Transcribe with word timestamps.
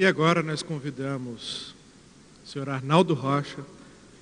E 0.00 0.06
agora 0.06 0.42
nós 0.42 0.62
convidamos 0.62 1.74
o 2.42 2.48
senhor 2.48 2.70
Arnaldo 2.70 3.12
Rocha 3.12 3.58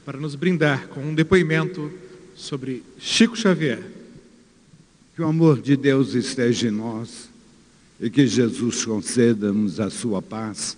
para 0.05 0.19
nos 0.19 0.35
brindar 0.35 0.89
com 0.89 0.99
um 0.99 1.15
depoimento 1.15 1.89
sobre 2.35 2.83
Chico 2.99 3.37
Xavier. 3.37 3.89
Que 5.15 5.23
o 5.23 5.29
amor 5.29 5.63
de 5.63 5.77
Deus 5.77 6.15
esteja 6.15 6.67
em 6.67 6.73
nós 6.73 7.31
e 8.01 8.11
que 8.11 8.27
Jesus 8.27 8.85
conceda-nos 8.85 9.79
a 9.79 9.89
sua 9.89 10.21
paz, 10.21 10.77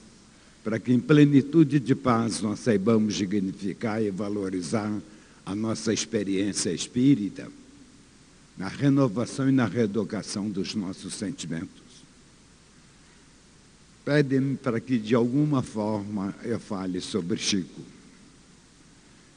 para 0.62 0.78
que 0.78 0.93
em 0.93 1.01
plenitude 1.01 1.80
de 1.80 1.95
paz 1.95 2.43
nós 2.43 2.59
saibamos 2.59 3.14
dignificar 3.14 4.03
e 4.03 4.11
valorizar 4.11 4.93
a 5.46 5.55
nossa 5.55 5.95
experiência 5.95 6.71
espírita, 6.75 7.48
na 8.55 8.69
renovação 8.69 9.48
e 9.48 9.53
na 9.53 9.64
reeducação 9.64 10.51
dos 10.51 10.75
nossos 10.75 11.14
sentimentos. 11.14 11.79
Pedem 14.11 14.56
para 14.56 14.80
que 14.80 14.98
de 14.98 15.14
alguma 15.14 15.62
forma 15.62 16.34
eu 16.43 16.58
fale 16.58 17.00
sobre 17.00 17.39
Chico. 17.39 17.80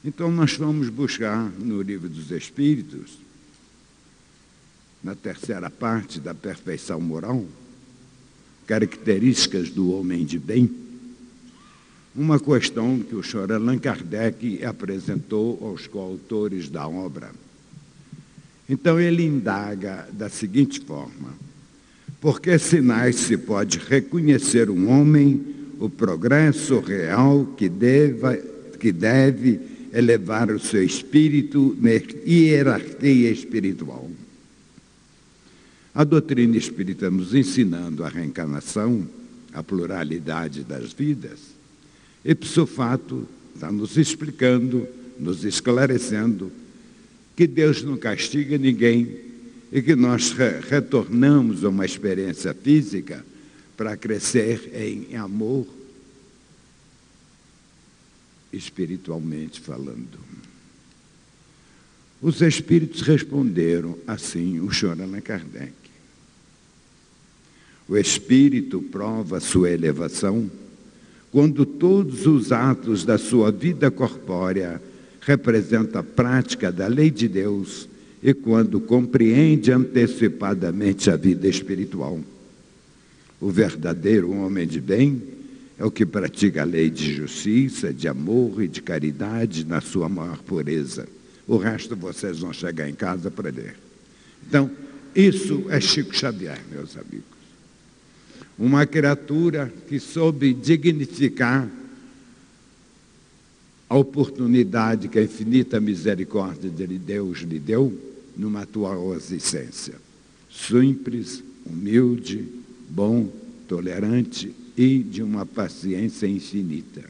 Então 0.04 0.32
nós 0.32 0.58
vamos 0.58 0.90
buscar 0.90 1.48
no 1.60 1.80
livro 1.80 2.10
dos 2.10 2.32
Espíritos, 2.32 3.20
na 5.04 5.14
terceira 5.14 5.70
parte 5.70 6.20
da 6.20 6.34
perfeição 6.34 7.00
moral, 7.00 7.46
características 8.66 9.70
do 9.70 9.92
homem 9.92 10.26
de 10.26 10.40
bem, 10.40 10.68
uma 12.16 12.40
questão 12.40 12.98
que 12.98 13.14
o 13.14 13.22
senhor 13.22 13.52
Allan 13.52 13.78
Kardec 13.78 14.66
apresentou 14.66 15.60
aos 15.68 15.86
coautores 15.86 16.68
da 16.68 16.88
obra. 16.88 17.30
Então 18.68 19.00
ele 19.00 19.24
indaga 19.24 20.10
da 20.12 20.30
seguinte 20.30 20.80
forma: 20.80 21.53
por 22.24 22.40
que 22.40 22.58
sinais 22.58 23.18
se 23.18 23.36
pode 23.36 23.80
reconhecer 23.80 24.70
um 24.70 24.90
homem 24.90 25.44
o 25.78 25.90
progresso 25.90 26.80
real 26.80 27.46
que 27.58 27.68
deve, 27.68 28.38
que 28.80 28.94
deve 28.94 29.60
elevar 29.92 30.50
o 30.50 30.58
seu 30.58 30.82
espírito 30.82 31.78
na 31.82 31.90
hierarquia 32.26 33.30
espiritual? 33.30 34.10
A 35.94 36.06
doutrina 36.06 36.56
espírita 36.56 37.12
nos 37.12 37.36
ensinando 37.36 38.06
a 38.06 38.08
reencarnação, 38.08 39.06
a 39.52 39.62
pluralidade 39.62 40.64
das 40.64 40.94
vidas, 40.94 41.42
ipso 42.24 42.66
fato 42.66 43.28
está 43.54 43.70
nos 43.70 43.98
explicando, 43.98 44.88
nos 45.20 45.44
esclarecendo 45.44 46.50
que 47.36 47.46
Deus 47.46 47.84
não 47.84 47.98
castiga 47.98 48.58
ninguém 48.58 49.33
e 49.74 49.82
que 49.82 49.96
nós 49.96 50.32
re 50.34 50.60
retornamos 50.60 51.66
a 51.66 51.70
uma 51.70 51.84
experiência 51.84 52.54
física 52.54 53.26
para 53.76 53.98
crescer 53.98 54.70
em 54.72 55.18
amor, 55.18 55.66
espiritualmente 58.54 59.60
falando. 59.60 60.20
Os 62.22 62.40
espíritos 62.42 63.02
responderam 63.02 63.98
assim, 64.06 64.60
o 64.60 64.70
Allan 64.92 65.20
Kardec. 65.22 65.74
O 67.90 67.98
espírito 67.98 68.80
prova 68.80 69.40
sua 69.40 69.72
elevação 69.72 70.52
quando 71.32 71.66
todos 71.66 72.28
os 72.28 72.52
atos 72.52 73.04
da 73.04 73.18
sua 73.18 73.52
vida 73.52 73.90
corpórea 73.90 74.80
representam 75.22 76.00
a 76.00 76.04
prática 76.04 76.72
da 76.72 76.86
lei 76.86 77.10
de 77.10 77.28
Deus 77.28 77.90
e 78.24 78.34
quando 78.34 78.80
compreende 78.80 79.72
antecipadamente 79.72 81.10
a 81.12 81.16
vida 81.18 81.48
espiritual. 81.48 82.20
O 83.42 83.50
verdadeiro 83.50 84.32
homem 84.32 84.66
de 84.66 84.80
bem 84.80 85.22
é 85.78 85.84
o 85.84 85.92
que 85.92 86.06
pratica 86.06 86.62
a 86.62 86.66
lei 86.66 86.90
de 86.90 87.14
justiça, 87.14 87.94
de 87.94 88.08
amor 88.08 88.64
e 88.64 88.68
de 88.68 88.82
caridade 88.82 89.66
na 89.66 89.82
sua 89.82 90.08
maior 90.08 90.42
pureza. 90.42 91.08
O 91.46 91.58
resto 91.58 91.96
vocês 91.96 92.40
vão 92.40 92.54
chegar 92.54 92.90
em 92.90 92.96
casa 92.96 93.30
para 93.30 93.52
ler. 93.52 93.76
Então, 94.48 94.72
isso 95.14 95.66
é 95.70 95.82
Chico 95.82 96.16
Xavier, 96.16 96.62
meus 96.72 96.96
amigos 96.96 97.34
uma 98.58 98.86
criatura 98.86 99.72
que 99.88 100.00
soube 100.00 100.54
dignificar 100.54 101.70
a 103.90 103.96
oportunidade 103.96 105.08
que 105.08 105.20
a 105.20 105.24
infinita 105.24 105.80
misericórdia 105.80 106.70
de 106.70 106.88
Deus 106.98 107.40
lhe 107.40 107.60
deu 107.60 108.13
numa 108.36 108.62
atual 108.62 109.16
existência. 109.16 109.96
Simples, 110.52 111.44
humilde, 111.66 112.48
bom, 112.90 113.32
tolerante 113.68 114.54
e 114.78 115.00
de 115.00 115.22
uma 115.24 115.46
paciência 115.46 116.28
infinita. 116.28 117.04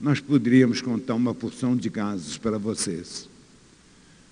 Nós 0.00 0.20
poderíamos 0.20 0.80
contar 0.80 1.14
uma 1.14 1.34
porção 1.34 1.76
de 1.76 1.90
casos 1.90 2.38
para 2.38 2.58
vocês. 2.58 3.28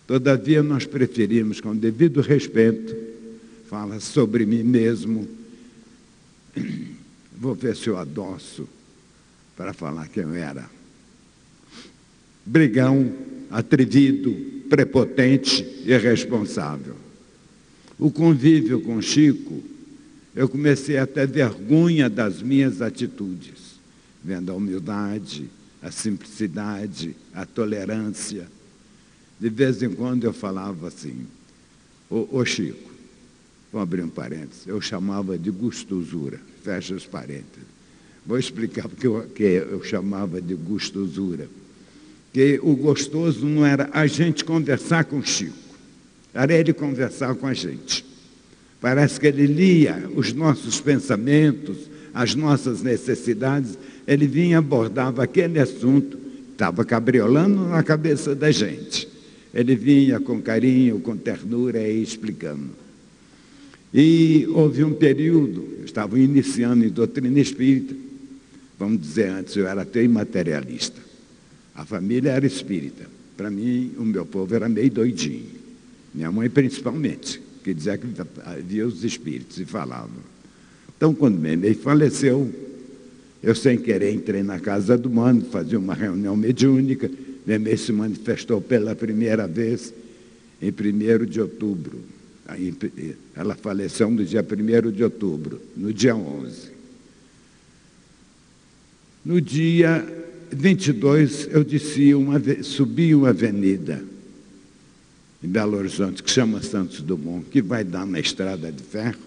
Todavia, 0.06 0.62
nós 0.62 0.87
preferimos, 0.87 1.60
com 1.60 1.75
devido 1.75 2.21
respeito, 2.21 2.94
falar 3.69 4.00
sobre 4.00 4.47
mim 4.47 4.62
mesmo 4.62 5.28
Vou 7.38 7.54
ver 7.54 7.77
se 7.77 7.88
eu 7.88 7.98
adoço 7.98 8.69
para 9.56 9.72
falar 9.72 10.09
quem 10.09 10.22
eu 10.22 10.34
era. 10.34 10.69
Brigão, 12.44 13.12
atrevido, 13.50 14.34
prepotente 14.69 15.65
e 15.84 15.93
irresponsável. 15.93 16.94
O 17.99 18.10
convívio 18.10 18.81
com 18.81 19.00
Chico, 19.00 19.62
eu 20.34 20.49
comecei 20.49 20.99
a 20.99 21.06
ter 21.06 21.27
vergonha 21.27 22.10
das 22.10 22.43
minhas 22.43 22.82
atitudes, 22.82 23.81
vendo 24.22 24.53
a 24.53 24.54
humildade, 24.54 25.49
a 25.82 25.91
simplicidade, 25.91 27.16
a 27.32 27.47
tolerância. 27.47 28.47
De 29.41 29.49
vez 29.49 29.82
em 29.82 29.91
quando 29.91 30.25
eu 30.25 30.32
falava 30.32 30.88
assim, 30.88 31.27
ô, 32.10 32.28
ô 32.33 32.44
Chico, 32.44 32.87
Vou 33.77 33.83
abrir 33.83 34.03
um 34.03 34.09
parênteses. 34.09 34.66
Eu 34.66 34.81
chamava 34.81 35.37
de 35.37 35.50
gostosura. 35.50 36.41
Fecha 36.62 36.94
os 36.94 37.04
parênteses. 37.04 37.66
Vou 38.25 38.38
explicar 38.38 38.88
porque 38.88 39.06
eu, 39.06 39.22
que 39.28 39.43
eu 39.43 39.84
chamava 39.84 40.41
de 40.41 40.54
gostosura. 40.54 41.47
Que 42.36 42.60
o 42.62 42.76
gostoso 42.76 43.47
não 43.47 43.64
era 43.64 43.88
a 43.94 44.06
gente 44.06 44.44
conversar 44.44 45.06
com 45.06 45.22
Chico. 45.22 45.56
Era 46.34 46.52
ele 46.52 46.74
conversar 46.74 47.34
com 47.34 47.47
a 47.47 47.54
gente. 47.54 48.04
Parece 48.78 49.19
que 49.19 49.26
ele 49.26 49.47
lia 49.47 50.06
os 50.14 50.34
nossos 50.34 50.78
pensamentos, 50.78 51.88
as 52.12 52.34
nossas 52.34 52.82
necessidades. 52.82 53.78
Ele 54.06 54.26
vinha 54.26 54.58
abordava 54.58 55.24
aquele 55.24 55.58
assunto, 55.58 56.19
estava 56.52 56.84
cabriolando 56.84 57.69
na 57.69 57.82
cabeça 57.82 58.34
da 58.34 58.50
gente. 58.50 59.08
Ele 59.54 59.74
vinha 59.74 60.20
com 60.20 60.38
carinho, 60.42 61.00
com 61.00 61.16
ternura 61.16 61.88
e 61.88 62.03
explicando. 62.03 62.68
E 63.94 64.47
houve 64.50 64.84
um 64.84 64.92
período, 64.92 65.66
eu 65.78 65.86
estava 65.86 66.18
iniciando 66.18 66.84
em 66.84 66.91
doutrina 66.91 67.41
espírita, 67.41 67.94
vamos 68.78 69.00
dizer 69.00 69.30
antes, 69.30 69.56
eu 69.56 69.66
era 69.66 69.80
até 69.80 70.03
imaterialista. 70.03 71.05
A 71.76 71.84
família 71.84 72.31
era 72.31 72.47
espírita. 72.47 73.06
Para 73.37 73.50
mim, 73.50 73.92
o 73.98 74.04
meu 74.04 74.26
povo 74.26 74.54
era 74.54 74.69
meio 74.69 74.91
doidinho. 74.91 75.50
Minha 76.14 76.32
mãe, 76.32 76.48
principalmente, 76.48 77.41
que 77.62 77.72
dizia 77.72 77.98
que 77.98 78.06
via 78.66 78.87
os 78.87 79.04
espíritos 79.04 79.59
e 79.60 79.64
falava. 79.64 80.10
Então, 80.97 81.15
quando 81.15 81.38
Memei 81.38 81.75
faleceu, 81.75 82.50
eu, 83.42 83.54
sem 83.54 83.78
querer, 83.78 84.12
entrei 84.12 84.42
na 84.42 84.59
casa 84.59 84.97
do 84.97 85.10
mano, 85.10 85.42
fazia 85.42 85.78
uma 85.78 85.94
reunião 85.94 86.34
mediúnica. 86.34 87.10
Memei 87.47 87.76
se 87.76 87.92
manifestou 87.92 88.60
pela 88.60 88.94
primeira 88.97 89.47
vez 89.47 89.92
em 90.60 90.70
1 90.70 91.26
de 91.26 91.41
outubro 91.41 92.16
ela 93.34 93.56
faleceu 93.56 94.09
no 94.10 94.25
dia 94.25 94.41
1 94.41 94.92
de 94.92 95.03
outubro, 95.03 95.60
no 95.76 95.92
dia 95.92 96.15
11. 96.15 96.76
No 99.24 99.41
dia 99.41 100.06
22, 100.51 101.48
eu 101.51 101.65
desci 101.65 102.15
uma, 102.15 102.41
subi 102.63 103.15
uma 103.15 103.31
avenida 103.31 104.03
em 105.43 105.48
Belo 105.48 105.77
Horizonte, 105.77 106.22
que 106.22 106.31
chama 106.31 106.63
Santos 106.63 107.01
Dumont, 107.01 107.47
que 107.51 107.63
vai 107.63 107.84
dar 107.84 108.07
na 108.07 108.19
estrada 108.19 108.72
de 108.72 108.83
ferro, 108.83 109.21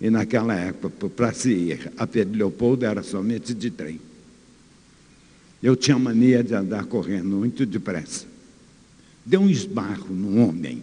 e 0.00 0.10
naquela 0.10 0.54
época, 0.54 1.08
para 1.08 1.32
se 1.32 1.52
ir 1.52 1.92
a 1.96 2.06
Pedro 2.06 2.36
Leopoldo, 2.36 2.84
era 2.84 3.02
somente 3.02 3.54
de 3.54 3.70
trem. 3.70 4.00
Eu 5.62 5.76
tinha 5.76 5.98
mania 5.98 6.42
de 6.42 6.54
andar 6.54 6.84
correndo 6.84 7.36
muito 7.36 7.64
depressa. 7.64 8.26
Deu 9.24 9.40
um 9.40 9.48
esbarro 9.48 10.14
num 10.14 10.42
homem 10.42 10.82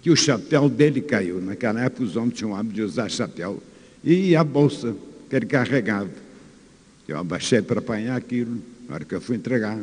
que 0.00 0.10
o 0.10 0.16
chapéu 0.16 0.68
dele 0.68 1.02
caiu. 1.02 1.40
Naquela 1.40 1.82
época 1.82 2.04
os 2.04 2.16
homens 2.16 2.34
tinham 2.34 2.52
o 2.52 2.54
hábito 2.54 2.74
de 2.76 2.82
usar 2.82 3.10
chapéu. 3.10 3.62
E 4.02 4.34
a 4.34 4.42
bolsa 4.42 4.94
que 5.28 5.36
ele 5.36 5.46
carregava. 5.46 6.23
Eu 7.06 7.18
abaixei 7.18 7.60
para 7.60 7.80
apanhar 7.80 8.16
aquilo, 8.16 8.62
na 8.88 8.94
hora 8.94 9.04
que 9.04 9.14
eu 9.14 9.20
fui 9.20 9.36
entregar. 9.36 9.78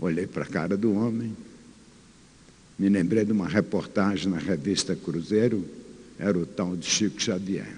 Olhei 0.00 0.26
para 0.26 0.42
a 0.42 0.46
cara 0.46 0.76
do 0.76 0.92
homem. 0.92 1.36
Me 2.78 2.88
lembrei 2.88 3.24
de 3.24 3.32
uma 3.32 3.48
reportagem 3.48 4.30
na 4.30 4.38
revista 4.38 4.94
Cruzeiro, 4.94 5.64
era 6.18 6.36
o 6.36 6.44
tal 6.44 6.76
de 6.76 6.86
Chico 6.86 7.20
Xavier. 7.22 7.74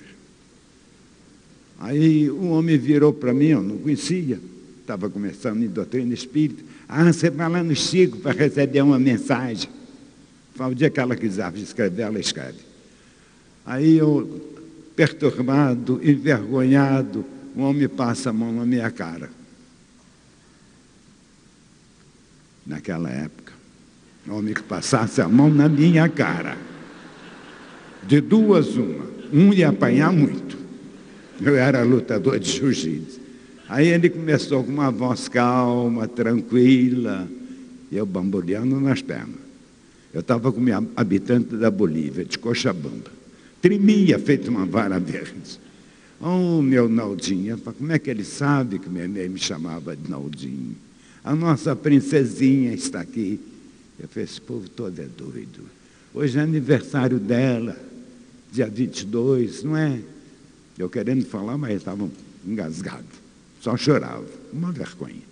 Aí 1.78 2.28
o 2.28 2.48
homem 2.48 2.76
virou 2.76 3.12
para 3.12 3.32
mim, 3.32 3.48
eu 3.48 3.62
não 3.62 3.78
conhecia, 3.78 4.40
estava 4.80 5.08
começando 5.08 5.62
em 5.62 5.68
doutrina 5.68 6.12
espírita. 6.12 6.64
Ah, 6.88 7.12
você 7.12 7.30
vai 7.30 7.48
lá 7.48 7.62
no 7.62 7.76
Chico 7.76 8.16
para 8.18 8.32
receber 8.32 8.82
uma 8.82 8.98
mensagem. 8.98 9.70
Fala, 10.54 10.72
o 10.72 10.74
dia 10.74 10.90
que 10.90 10.98
ela 10.98 11.14
quiser 11.14 11.54
escrever, 11.56 12.02
ela 12.02 12.18
escreve. 12.18 12.58
Aí 13.64 13.98
eu, 13.98 14.56
perturbado, 14.96 16.00
envergonhado, 16.02 17.24
o 17.56 17.62
homem 17.62 17.88
passa 17.88 18.30
a 18.30 18.32
mão 18.32 18.52
na 18.52 18.64
minha 18.64 18.90
cara. 18.90 19.30
Naquela 22.66 23.10
época. 23.10 23.52
O 24.26 24.34
homem 24.34 24.54
que 24.54 24.62
passasse 24.62 25.20
a 25.20 25.28
mão 25.28 25.48
na 25.48 25.68
minha 25.68 26.08
cara. 26.08 26.56
De 28.06 28.20
duas, 28.20 28.76
uma. 28.76 29.06
Um 29.32 29.52
ia 29.52 29.68
apanhar 29.68 30.12
muito. 30.12 30.56
Eu 31.40 31.56
era 31.56 31.82
lutador 31.82 32.38
de 32.38 32.50
jiu-jitsu. 32.50 33.20
Aí 33.68 33.88
ele 33.88 34.08
começou 34.08 34.64
com 34.64 34.70
uma 34.70 34.90
voz 34.90 35.28
calma, 35.28 36.08
tranquila, 36.08 37.28
e 37.90 37.96
eu 37.96 38.06
bamboleando 38.06 38.80
nas 38.80 39.02
pernas. 39.02 39.48
Eu 40.12 40.20
estava 40.20 40.50
com 40.50 40.60
minha 40.60 40.82
habitante 40.96 41.54
da 41.54 41.70
Bolívia, 41.70 42.24
de 42.24 42.38
Cochabamba. 42.38 43.10
Tremia, 43.60 44.18
feito 44.18 44.50
uma 44.50 44.64
vara 44.64 44.98
verde. 44.98 45.60
Oh, 46.20 46.60
meu 46.60 46.88
Naldinho, 46.88 47.56
como 47.58 47.92
é 47.92 47.98
que 47.98 48.10
ele 48.10 48.24
sabe 48.24 48.78
que 48.78 48.88
minha 48.88 49.08
mãe 49.08 49.28
me 49.28 49.38
chamava 49.38 49.96
de 49.96 50.10
Naldinho? 50.10 50.76
A 51.22 51.34
nossa 51.34 51.76
princesinha 51.76 52.72
está 52.74 53.00
aqui. 53.00 53.40
Eu 53.98 54.08
falei, 54.08 54.24
esse 54.24 54.40
povo 54.40 54.68
todo 54.68 54.98
é 54.98 55.04
doido. 55.04 55.64
Hoje 56.12 56.38
é 56.38 56.42
aniversário 56.42 57.18
dela, 57.18 57.76
dia 58.50 58.66
22, 58.68 59.62
não 59.62 59.76
é? 59.76 60.00
Eu 60.76 60.88
querendo 60.88 61.24
falar, 61.26 61.56
mas 61.56 61.76
estavam 61.76 62.10
engasgados. 62.46 63.28
Só 63.60 63.76
chorava. 63.76 64.26
Uma 64.52 64.72
vergonha. 64.72 65.28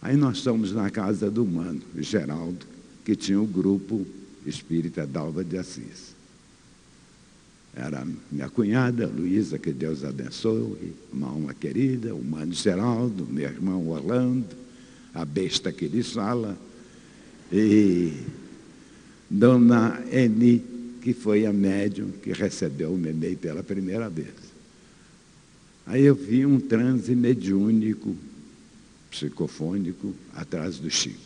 Aí 0.00 0.16
nós 0.16 0.38
estamos 0.38 0.72
na 0.72 0.88
casa 0.88 1.30
do 1.30 1.44
mano, 1.44 1.82
Geraldo, 1.98 2.64
que 3.04 3.14
tinha 3.14 3.40
o 3.40 3.46
grupo 3.46 4.06
espírita 4.46 5.06
Dalva 5.06 5.44
de 5.44 5.58
Assis. 5.58 6.14
Era 7.74 8.06
minha 8.30 8.48
cunhada, 8.48 9.06
Luísa, 9.06 9.58
que 9.58 9.72
Deus 9.72 10.04
abençoe, 10.04 10.92
uma 11.12 11.28
alma 11.28 11.54
querida, 11.54 12.14
o 12.14 12.24
mano 12.24 12.52
Geraldo, 12.52 13.26
meu 13.26 13.48
irmão 13.48 13.88
Orlando, 13.88 14.56
a 15.14 15.24
besta 15.24 15.72
que 15.72 15.86
lhe 15.86 16.02
fala, 16.02 16.58
e 17.52 18.12
Dona 19.28 20.02
Eni, 20.12 20.62
que 21.00 21.14
foi 21.14 21.46
a 21.46 21.52
médium 21.52 22.10
que 22.10 22.32
recebeu 22.32 22.92
o 22.92 22.98
Memei 22.98 23.36
pela 23.36 23.62
primeira 23.62 24.08
vez. 24.08 24.34
Aí 25.86 26.04
eu 26.04 26.14
vi 26.14 26.44
um 26.44 26.60
transe 26.60 27.14
mediúnico, 27.14 28.14
psicofônico, 29.10 30.14
atrás 30.34 30.78
do 30.78 30.90
Chico. 30.90 31.18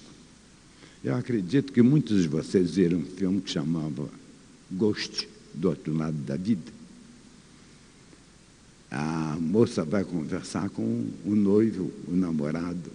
Eu 1.02 1.14
acredito 1.14 1.72
que 1.72 1.82
muitos 1.82 2.22
de 2.22 2.28
vocês 2.28 2.76
viram 2.76 2.98
um 2.98 3.04
filme 3.04 3.40
que 3.40 3.50
chamava 3.50 4.08
Ghost, 4.70 5.28
do 5.54 5.68
outro 5.68 5.96
lado 5.96 6.16
da 6.18 6.36
vida. 6.36 6.72
A 8.90 9.36
moça 9.40 9.84
vai 9.84 10.04
conversar 10.04 10.68
com 10.70 11.06
o 11.24 11.34
noivo, 11.34 11.90
o 12.06 12.14
namorado, 12.14 12.90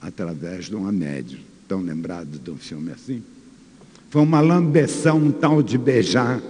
através 0.00 0.66
de 0.66 0.74
uma 0.74 0.92
médium. 0.92 1.40
Estão 1.62 1.80
lembrados 1.80 2.40
de 2.42 2.50
um 2.50 2.56
filme 2.56 2.92
assim? 2.92 3.22
Foi 4.10 4.22
uma 4.22 4.40
lambeção, 4.40 5.18
um 5.18 5.32
tal 5.32 5.62
de 5.62 5.76
beijar. 5.76 6.40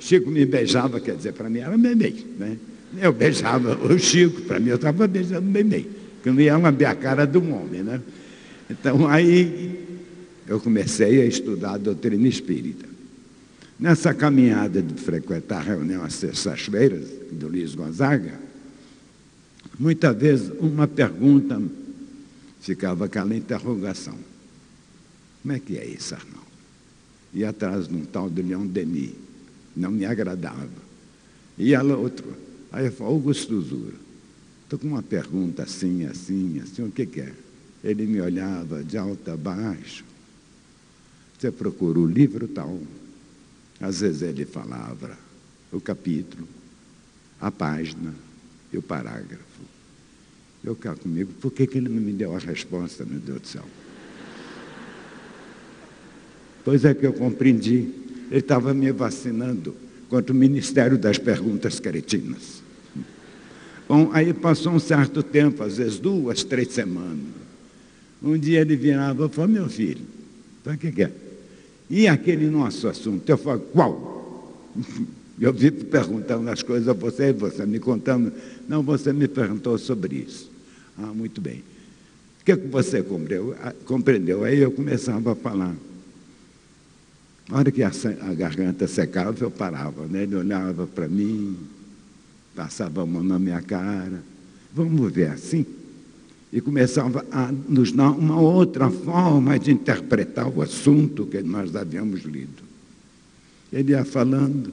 Chico 0.00 0.30
me 0.30 0.44
beijava, 0.44 0.98
quer 0.98 1.16
dizer, 1.16 1.32
para 1.32 1.48
mim 1.48 1.58
era 1.58 1.76
bebê, 1.76 2.14
né? 2.38 2.56
Eu 3.00 3.12
beijava 3.12 3.76
o 3.86 3.98
Chico, 3.98 4.42
para 4.42 4.58
mim 4.58 4.70
eu 4.70 4.76
estava 4.76 5.06
beijando 5.06 5.48
bebê, 5.48 5.86
que 6.22 6.30
não 6.30 6.40
ia 6.40 6.56
lamber 6.56 6.88
a 6.88 6.94
cara 6.94 7.24
de 7.24 7.38
um 7.38 7.54
homem, 7.54 7.82
né? 7.82 8.00
Então 8.68 9.06
aí 9.06 9.78
eu 10.46 10.60
comecei 10.60 11.22
a 11.22 11.26
estudar 11.26 11.74
a 11.74 11.78
doutrina 11.78 12.26
espírita. 12.26 12.91
Nessa 13.82 14.14
caminhada 14.14 14.80
de 14.80 14.94
frequentar 14.94 15.58
a 15.58 15.62
reunião 15.62 16.04
às 16.04 16.14
sextas-feiras 16.14 17.04
do 17.32 17.48
Luiz 17.48 17.74
Gonzaga, 17.74 18.38
muitas 19.76 20.16
vezes 20.16 20.52
uma 20.60 20.86
pergunta 20.86 21.60
ficava 22.60 23.06
aquela 23.06 23.34
interrogação. 23.34 24.16
Como 25.42 25.52
é 25.52 25.58
que 25.58 25.76
é 25.76 25.84
isso, 25.84 26.14
Arnaldo? 26.14 26.46
E 27.34 27.44
atrás 27.44 27.88
de 27.88 27.94
um 27.96 28.04
tal 28.04 28.30
de 28.30 28.40
Leão 28.40 28.64
Denis. 28.64 29.14
Não 29.76 29.90
me 29.90 30.04
agradava. 30.04 30.68
E 31.58 31.74
ela 31.74 31.96
outro, 31.96 32.36
Aí 32.70 32.86
eu 32.86 32.92
falo, 32.92 33.10
Augusto 33.10 33.60
Zura, 33.62 33.96
estou 34.62 34.78
com 34.78 34.86
uma 34.86 35.02
pergunta 35.02 35.64
assim, 35.64 36.06
assim, 36.06 36.60
assim, 36.60 36.84
o 36.84 36.90
que, 36.92 37.04
que 37.04 37.20
é? 37.20 37.32
Ele 37.82 38.06
me 38.06 38.20
olhava 38.20 38.84
de 38.84 38.96
alto 38.96 39.28
a 39.28 39.36
baixo. 39.36 40.04
Você 41.36 41.50
procura 41.50 41.98
o 41.98 42.06
livro 42.06 42.46
tal. 42.46 42.78
Às 43.82 44.00
vezes 44.00 44.22
ele 44.22 44.44
falava 44.44 45.18
o 45.72 45.80
capítulo, 45.80 46.46
a 47.40 47.50
página 47.50 48.14
e 48.72 48.78
o 48.78 48.82
parágrafo. 48.82 49.42
Eu 50.62 50.76
cá 50.76 50.94
comigo, 50.94 51.32
por 51.40 51.50
que, 51.50 51.66
que 51.66 51.78
ele 51.78 51.88
não 51.88 52.00
me 52.00 52.12
deu 52.12 52.34
a 52.36 52.38
resposta, 52.38 53.04
meu 53.04 53.18
Deus 53.18 53.40
do 53.40 53.46
céu? 53.48 53.64
Pois 56.64 56.84
é 56.84 56.94
que 56.94 57.04
eu 57.04 57.12
compreendi. 57.12 57.90
Ele 58.30 58.38
estava 58.38 58.72
me 58.72 58.92
vacinando 58.92 59.74
contra 60.08 60.32
o 60.32 60.36
Ministério 60.36 60.96
das 60.96 61.18
Perguntas 61.18 61.80
Cretinas. 61.80 62.62
Bom, 63.88 64.10
aí 64.12 64.32
passou 64.32 64.72
um 64.72 64.78
certo 64.78 65.24
tempo, 65.24 65.64
às 65.64 65.78
vezes 65.78 65.98
duas, 65.98 66.44
três 66.44 66.68
semanas. 66.68 67.42
Um 68.22 68.38
dia 68.38 68.60
ele 68.60 68.76
virava 68.76 69.26
e 69.26 69.28
falou, 69.28 69.50
meu 69.50 69.68
filho, 69.68 70.06
o 70.64 70.76
que, 70.78 70.92
que 70.92 71.02
é? 71.02 71.12
E 71.92 72.08
aquele 72.08 72.46
nosso 72.46 72.88
assunto? 72.88 73.28
Eu 73.28 73.36
falo, 73.36 73.60
qual? 73.60 74.72
Eu 75.38 75.52
vivo 75.52 75.84
perguntando 75.86 76.48
as 76.48 76.62
coisas 76.62 76.88
a 76.88 76.94
você 76.94 77.28
e 77.28 77.32
você 77.32 77.66
me 77.66 77.78
contando. 77.78 78.32
Não, 78.66 78.82
você 78.82 79.12
me 79.12 79.28
perguntou 79.28 79.76
sobre 79.76 80.16
isso. 80.16 80.50
Ah, 80.96 81.12
muito 81.12 81.40
bem. 81.40 81.62
O 82.40 82.44
que, 82.46 82.56
que 82.56 82.66
você 82.68 83.02
compreendeu? 83.02 83.54
Ah, 83.62 83.74
compreendeu? 83.84 84.44
Aí 84.44 84.58
eu 84.60 84.70
começava 84.70 85.32
a 85.32 85.34
falar. 85.34 85.74
Na 87.48 87.58
hora 87.58 87.70
que 87.70 87.82
a, 87.82 87.90
a 87.90 88.34
garganta 88.34 88.86
secava, 88.86 89.36
eu 89.44 89.50
parava, 89.50 90.06
né? 90.06 90.22
Ele 90.22 90.36
olhava 90.36 90.86
para 90.86 91.08
mim, 91.08 91.58
passava 92.54 93.02
a 93.02 93.06
mão 93.06 93.22
na 93.22 93.38
minha 93.38 93.60
cara. 93.60 94.22
Vamos 94.72 95.12
ver 95.12 95.30
assim? 95.30 95.66
E 96.52 96.60
começava 96.60 97.24
a 97.32 97.50
nos 97.50 97.92
dar 97.92 98.10
uma 98.10 98.38
outra 98.38 98.90
forma 98.90 99.58
de 99.58 99.72
interpretar 99.72 100.46
o 100.46 100.60
assunto 100.60 101.24
que 101.26 101.42
nós 101.42 101.74
havíamos 101.74 102.22
lido. 102.22 102.62
Ele 103.72 103.92
ia 103.92 104.04
falando, 104.04 104.70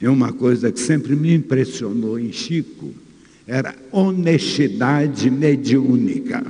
e 0.00 0.06
uma 0.06 0.32
coisa 0.32 0.70
que 0.70 0.78
sempre 0.78 1.16
me 1.16 1.34
impressionou 1.34 2.18
em 2.18 2.32
Chico 2.32 2.94
era 3.44 3.74
honestidade 3.90 5.28
mediúnica. 5.28 6.40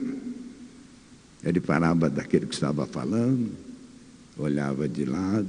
Ele 1.43 1.59
parava 1.59 2.11
daquele 2.11 2.45
que 2.45 2.53
estava 2.53 2.87
falando, 2.87 3.49
olhava 4.37 4.87
de 4.87 5.07
lado, 5.07 5.49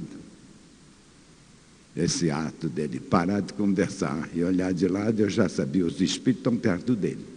esse 1.94 2.30
ato 2.30 2.68
dele 2.68 2.98
parar 2.98 3.40
de 3.40 3.52
conversar 3.52 4.30
e 4.34 4.42
olhar 4.42 4.72
de 4.72 4.88
lado, 4.88 5.20
eu 5.20 5.28
já 5.28 5.48
sabia, 5.48 5.84
os 5.84 6.00
espíritos 6.00 6.40
estão 6.40 6.56
perto 6.56 6.96
dele. 6.96 7.31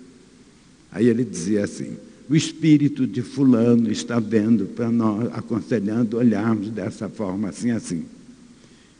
Aí 0.96 1.10
ele 1.10 1.26
dizia 1.26 1.66
assim: 1.66 1.98
o 2.30 2.36
espírito 2.36 3.06
de 3.06 3.22
Fulano 3.22 3.92
está 3.92 4.18
vendo 4.18 4.66
para 4.66 4.90
nós, 4.90 5.30
aconselhando 5.34 6.18
olharmos 6.18 6.70
dessa 6.70 7.10
forma, 7.10 7.50
assim, 7.50 7.70
assim. 7.70 8.06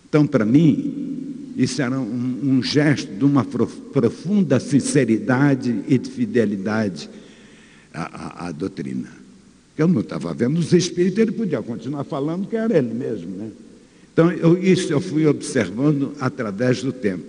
Então, 0.08 0.28
para 0.28 0.46
mim, 0.46 1.54
isso 1.56 1.82
era 1.82 1.98
um, 1.98 2.40
um, 2.44 2.62
gesto 2.62 3.12
de 3.14 3.24
uma 3.24 3.46
profunda 3.46 4.60
sinceridade 4.60 5.84
e 5.88 5.98
de 5.98 6.10
fidelidade 6.10 7.10
à, 7.94 8.02
à, 8.04 8.48
à 8.48 8.52
doutrina. 8.52 9.08
Eu 9.78 9.88
não 9.88 10.02
estava 10.02 10.34
vendo 10.34 10.58
os 10.58 10.74
espíritos, 10.74 11.18
ele 11.18 11.32
podia 11.32 11.62
continuar 11.62 12.04
falando 12.04 12.48
que 12.48 12.58
era 12.58 12.78
ele 12.78 12.94
mesmo, 12.94 13.38
né? 13.38 13.52
Então, 14.12 14.32
eu, 14.32 14.62
isso 14.62 14.92
eu 14.92 15.00
fui 15.00 15.26
observando 15.26 16.14
através 16.20 16.84
do 16.84 16.92
tempo. 16.92 17.26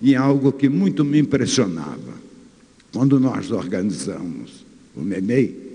E 0.00 0.14
algo 0.16 0.52
que 0.52 0.68
muito 0.68 1.04
me 1.04 1.18
impressionava. 1.18 2.11
Quando 2.92 3.18
nós 3.18 3.50
organizamos 3.50 4.64
o 4.94 5.00
Memei, 5.00 5.72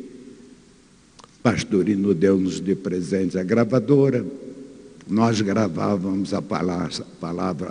Pastorino 1.41 2.13
deu-nos 2.13 2.61
de 2.61 2.75
presente 2.75 3.39
a 3.39 3.43
gravadora, 3.43 4.25
nós 5.07 5.41
gravávamos 5.41 6.33
a 6.33 6.41
palavra, 6.41 6.91
a 7.01 7.19
palavra 7.19 7.69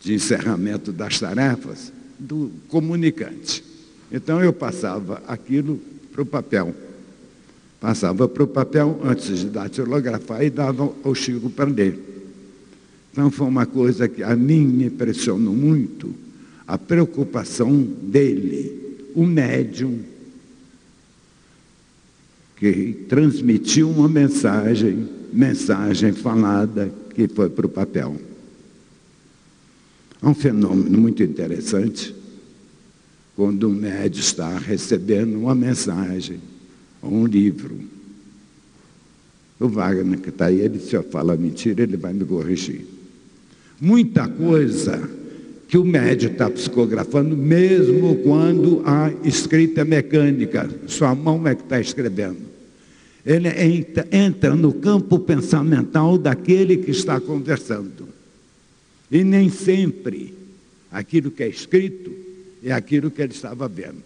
de 0.00 0.14
encerramento 0.14 0.90
das 0.90 1.20
tarefas 1.20 1.92
do 2.18 2.50
comunicante. 2.68 3.62
Então 4.10 4.42
eu 4.42 4.52
passava 4.52 5.22
aquilo 5.28 5.80
para 6.12 6.22
o 6.22 6.26
papel. 6.26 6.74
Passava 7.80 8.26
para 8.26 8.42
o 8.42 8.46
papel 8.46 9.00
antes 9.04 9.40
de 9.40 9.46
datilografar 9.46 10.42
e 10.42 10.50
dava 10.50 10.92
ao 11.04 11.14
Chico 11.14 11.50
para 11.50 11.70
ler. 11.70 11.98
Então 13.12 13.30
foi 13.30 13.46
uma 13.46 13.66
coisa 13.66 14.08
que 14.08 14.22
a 14.22 14.34
mim 14.34 14.66
me 14.66 14.86
impressionou 14.86 15.54
muito, 15.54 16.14
a 16.66 16.76
preocupação 16.76 17.80
dele, 17.80 18.98
o 19.14 19.24
médium, 19.24 20.00
que 22.56 23.04
transmitiu 23.08 23.90
uma 23.90 24.08
mensagem, 24.08 25.08
mensagem 25.32 26.12
falada 26.12 26.92
que 27.14 27.28
foi 27.28 27.48
para 27.50 27.66
o 27.66 27.68
papel. 27.68 28.16
É 30.22 30.26
um 30.26 30.34
fenômeno 30.34 30.98
muito 30.98 31.22
interessante 31.22 32.14
quando 33.36 33.68
um 33.68 33.72
médium 33.72 34.20
está 34.20 34.58
recebendo 34.58 35.38
uma 35.38 35.54
mensagem 35.54 36.40
ou 37.02 37.12
um 37.12 37.26
livro. 37.26 37.78
O 39.60 39.68
Wagner, 39.68 40.18
que 40.18 40.30
está 40.30 40.46
aí, 40.46 40.60
ele 40.60 40.80
se 40.80 40.96
eu 40.96 41.02
falar 41.02 41.36
mentira, 41.36 41.82
ele 41.82 41.96
vai 41.96 42.12
me 42.12 42.24
corrigir. 42.24 42.86
Muita 43.80 44.26
coisa 44.26 45.08
que 45.68 45.76
o 45.76 45.84
médium 45.84 46.32
está 46.32 46.48
psicografando, 46.48 47.36
mesmo 47.36 48.16
quando 48.22 48.82
a 48.86 49.12
escrita 49.24 49.80
é 49.80 49.84
mecânica, 49.84 50.70
sua 50.86 51.14
mão 51.14 51.46
é 51.46 51.54
que 51.54 51.62
está 51.62 51.80
escrevendo. 51.80 52.46
Ele 53.24 53.48
entra, 53.48 54.06
entra 54.12 54.54
no 54.54 54.72
campo 54.72 55.18
pensamental 55.18 56.16
daquele 56.16 56.76
que 56.76 56.92
está 56.92 57.20
conversando. 57.20 58.08
E 59.10 59.24
nem 59.24 59.50
sempre 59.50 60.36
aquilo 60.90 61.30
que 61.30 61.42
é 61.42 61.48
escrito 61.48 62.14
é 62.62 62.70
aquilo 62.72 63.10
que 63.10 63.20
ele 63.20 63.32
estava 63.32 63.66
vendo. 63.66 64.02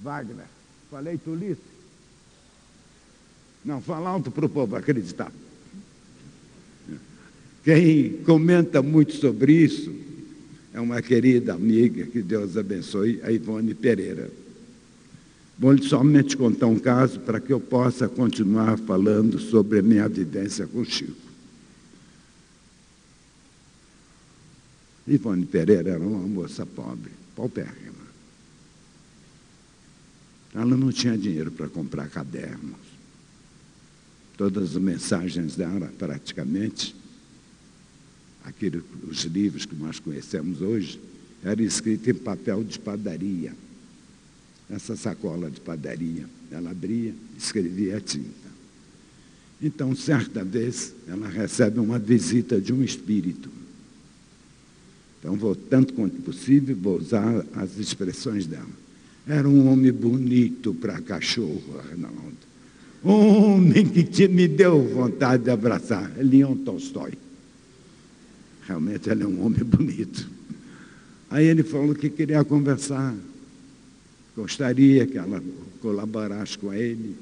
Wagner, 0.00 0.46
falei 0.90 1.18
tolice? 1.18 1.60
Não, 3.64 3.80
fala 3.80 4.10
alto 4.10 4.30
para 4.30 4.46
o 4.46 4.48
povo 4.48 4.76
acreditar. 4.76 5.32
Quem 7.64 8.18
comenta 8.24 8.82
muito 8.82 9.14
sobre 9.14 9.52
isso 9.54 9.90
é 10.74 10.78
uma 10.78 11.00
querida 11.00 11.54
amiga, 11.54 12.04
que 12.04 12.20
Deus 12.20 12.58
abençoe, 12.58 13.20
a 13.22 13.32
Ivone 13.32 13.74
Pereira. 13.74 14.30
Vou 15.58 15.80
somente 15.82 16.36
contar 16.36 16.66
um 16.66 16.78
caso 16.78 17.20
para 17.20 17.40
que 17.40 17.52
eu 17.52 17.60
possa 17.60 18.06
continuar 18.06 18.76
falando 18.80 19.38
sobre 19.38 19.78
a 19.78 19.82
minha 19.82 20.06
vivência 20.08 20.66
com 20.66 20.84
Chico. 20.84 21.24
Ivone 25.06 25.46
Pereira 25.46 25.92
era 25.92 26.00
uma 26.00 26.26
moça 26.26 26.66
pobre, 26.66 27.12
paupérrima. 27.34 27.94
Ela 30.54 30.76
não 30.76 30.92
tinha 30.92 31.16
dinheiro 31.16 31.50
para 31.50 31.68
comprar 31.68 32.10
cadernos. 32.10 32.76
Todas 34.36 34.76
as 34.76 34.82
mensagens 34.82 35.56
dela, 35.56 35.90
praticamente, 35.98 36.94
aquilo, 38.44 38.84
os 39.08 39.24
livros 39.24 39.64
que 39.64 39.74
nós 39.74 39.98
conhecemos 39.98 40.60
hoje, 40.60 41.00
eram 41.42 41.64
escritos 41.64 42.08
em 42.08 42.14
papel 42.14 42.62
de 42.62 42.78
padaria. 42.78 43.52
Essa 44.70 44.96
sacola 44.96 45.50
de 45.50 45.60
padaria, 45.60 46.26
ela 46.50 46.70
abria, 46.70 47.14
escrevia 47.36 47.96
a 47.96 48.00
tinta. 48.00 48.44
Então, 49.60 49.94
certa 49.94 50.44
vez, 50.44 50.94
ela 51.08 51.28
recebe 51.28 51.78
uma 51.78 51.98
visita 51.98 52.60
de 52.60 52.72
um 52.72 52.82
espírito. 52.82 53.48
Então, 55.18 55.36
vou, 55.36 55.54
tanto 55.54 55.94
quanto 55.94 56.20
possível, 56.22 56.76
vou 56.76 56.98
usar 56.98 57.44
as 57.54 57.78
expressões 57.78 58.46
dela. 58.46 58.84
Era 59.26 59.48
um 59.48 59.70
homem 59.70 59.90
bonito 59.90 60.74
para 60.74 61.00
cachorro, 61.00 61.78
Arnaldo. 61.78 62.44
Um 63.02 63.54
homem 63.54 63.86
que 63.86 64.02
te, 64.02 64.28
me 64.28 64.46
deu 64.48 64.82
vontade 64.82 65.44
de 65.44 65.50
abraçar. 65.50 66.10
Leon 66.18 66.56
Tolstói. 66.56 67.23
Realmente 68.66 69.10
ele 69.10 69.22
é 69.22 69.26
um 69.26 69.44
homem 69.44 69.62
bonito. 69.64 70.28
Aí 71.30 71.46
ele 71.46 71.62
falou 71.62 71.94
que 71.94 72.08
queria 72.10 72.44
conversar. 72.44 73.14
Gostaria 74.36 75.06
que 75.06 75.16
ela 75.16 75.42
colaborasse 75.80 76.58
com 76.58 76.72
ele, 76.72 77.14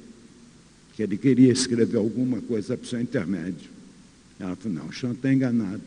que 0.94 1.02
ele 1.02 1.16
queria 1.16 1.52
escrever 1.52 1.98
alguma 1.98 2.40
coisa 2.40 2.76
para 2.76 2.84
o 2.84 2.88
seu 2.88 3.00
intermédio. 3.00 3.70
Ela 4.38 4.56
falou, 4.56 4.78
não, 4.78 4.88
o 4.88 4.92
senhor 4.92 5.12
está 5.12 5.32
enganado. 5.32 5.82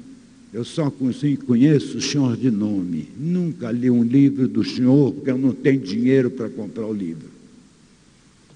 Eu 0.54 0.64
só 0.64 0.90
conheço 0.90 1.98
o 1.98 2.02
senhor 2.02 2.38
de 2.38 2.50
nome. 2.50 3.10
Nunca 3.18 3.72
li 3.72 3.90
um 3.90 4.04
livro 4.04 4.48
do 4.48 4.64
senhor, 4.64 5.14
porque 5.14 5.30
eu 5.30 5.38
não 5.38 5.52
tenho 5.54 5.82
dinheiro 5.82 6.30
para 6.30 6.50
comprar 6.50 6.86
o 6.86 6.94
livro. 6.94 7.28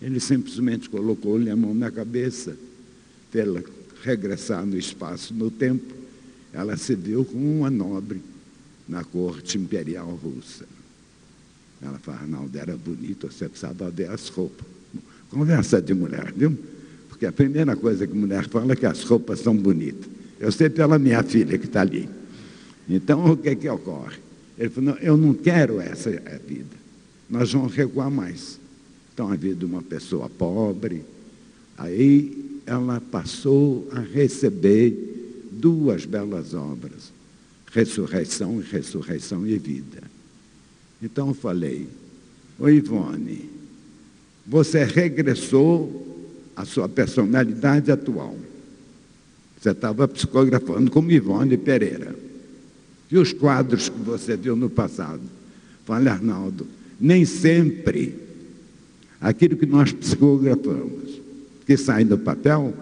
Ele 0.02 0.20
simplesmente 0.20 0.90
colocou-lhe 0.90 1.50
a 1.50 1.56
mão 1.56 1.74
na 1.74 1.92
cabeça, 1.92 2.56
pela 3.32 3.62
regressar 4.02 4.66
no 4.66 4.78
espaço, 4.78 5.34
no 5.34 5.52
tempo. 5.52 5.99
Ela 6.54 6.78
se 6.78 6.96
viu 6.96 7.24
como 7.26 7.60
uma 7.60 7.70
nobre 7.70 8.22
na 8.88 9.04
corte 9.04 9.58
imperial 9.58 10.08
russa. 10.08 10.66
Ela 11.82 12.00
falou, 12.00 12.20
Arnaldo, 12.22 12.58
era 12.58 12.76
bonito, 12.76 13.32
você 13.32 13.48
precisava 13.48 13.90
ver 13.90 14.10
as 14.10 14.28
roupas. 14.30 14.66
Conversa 15.30 15.82
de 15.82 15.94
mulher, 15.94 16.34
viu? 16.36 16.58
Porque 17.08 17.26
a 17.26 17.32
primeira 17.32 17.76
coisa 17.76 18.08
que 18.08 18.14
mulher 18.14 18.48
fala 18.50 18.74
é 18.74 18.76
que 18.76 18.86
as 18.86 19.04
roupas 19.04 19.40
são 19.40 19.56
bonitas. 19.56 20.10
Eu 20.40 20.52
sei 20.52 20.70
pela 20.70 20.98
minha 20.98 21.22
filha 21.22 21.58
que 21.58 21.66
está 21.66 21.82
ali. 21.82 22.10
Então, 22.90 23.32
o 23.32 23.38
que, 23.38 23.56
que 23.56 23.70
ocorre? 23.70 24.18
Ele 24.58 24.70
falou, 24.70 24.96
não, 24.96 25.00
eu 25.02 25.16
não 25.16 25.34
quero 25.34 25.80
essa 25.80 26.10
vida. 26.46 26.76
Nós 27.30 27.52
vamos 27.54 27.74
recuar 27.76 28.10
mais. 28.10 28.60
Então, 29.14 29.32
a 29.32 29.36
vida 29.36 29.56
de 29.56 29.66
uma 29.66 29.84
pessoa 29.84 30.30
pobre. 30.30 31.04
Aí, 31.78 32.62
ela 32.66 33.00
passou 33.00 33.88
a 33.92 34.00
receber 34.00 35.19
duas 35.60 36.06
belas 36.06 36.54
obras. 36.54 37.12
Ressurreição 37.72 38.60
e 38.60 38.64
ressurreição 38.64 39.46
e 39.46 39.58
vida. 39.58 40.02
Então, 41.02 41.30
eu 41.30 41.34
falei, 41.34 41.88
Oi, 42.60 42.76
Ivone, 42.76 43.50
você 44.46 44.84
regressou 44.84 46.28
à 46.56 46.66
sua 46.66 46.90
personalidade 46.90 47.90
atual. 47.90 48.36
Você 49.58 49.70
estava 49.72 50.08
psicografando 50.10 50.92
como 50.92 51.10
Ivone 51.10 51.58
Pereira. 51.58 52.14
E 53.10 53.18
os 53.18 53.32
quadros 53.32 53.88
que 53.88 54.00
você 54.00 54.36
viu 54.36 54.58
no 54.58 54.70
passado? 54.70 55.22
Fala, 55.86 56.12
Arnaldo, 56.12 56.68
nem 57.00 57.24
sempre 57.24 58.16
aquilo 59.22 59.56
que 59.56 59.66
nós 59.66 59.94
psicografamos, 59.94 61.22
que 61.66 61.78
sai 61.78 62.04
do 62.04 62.18
papel, 62.18 62.74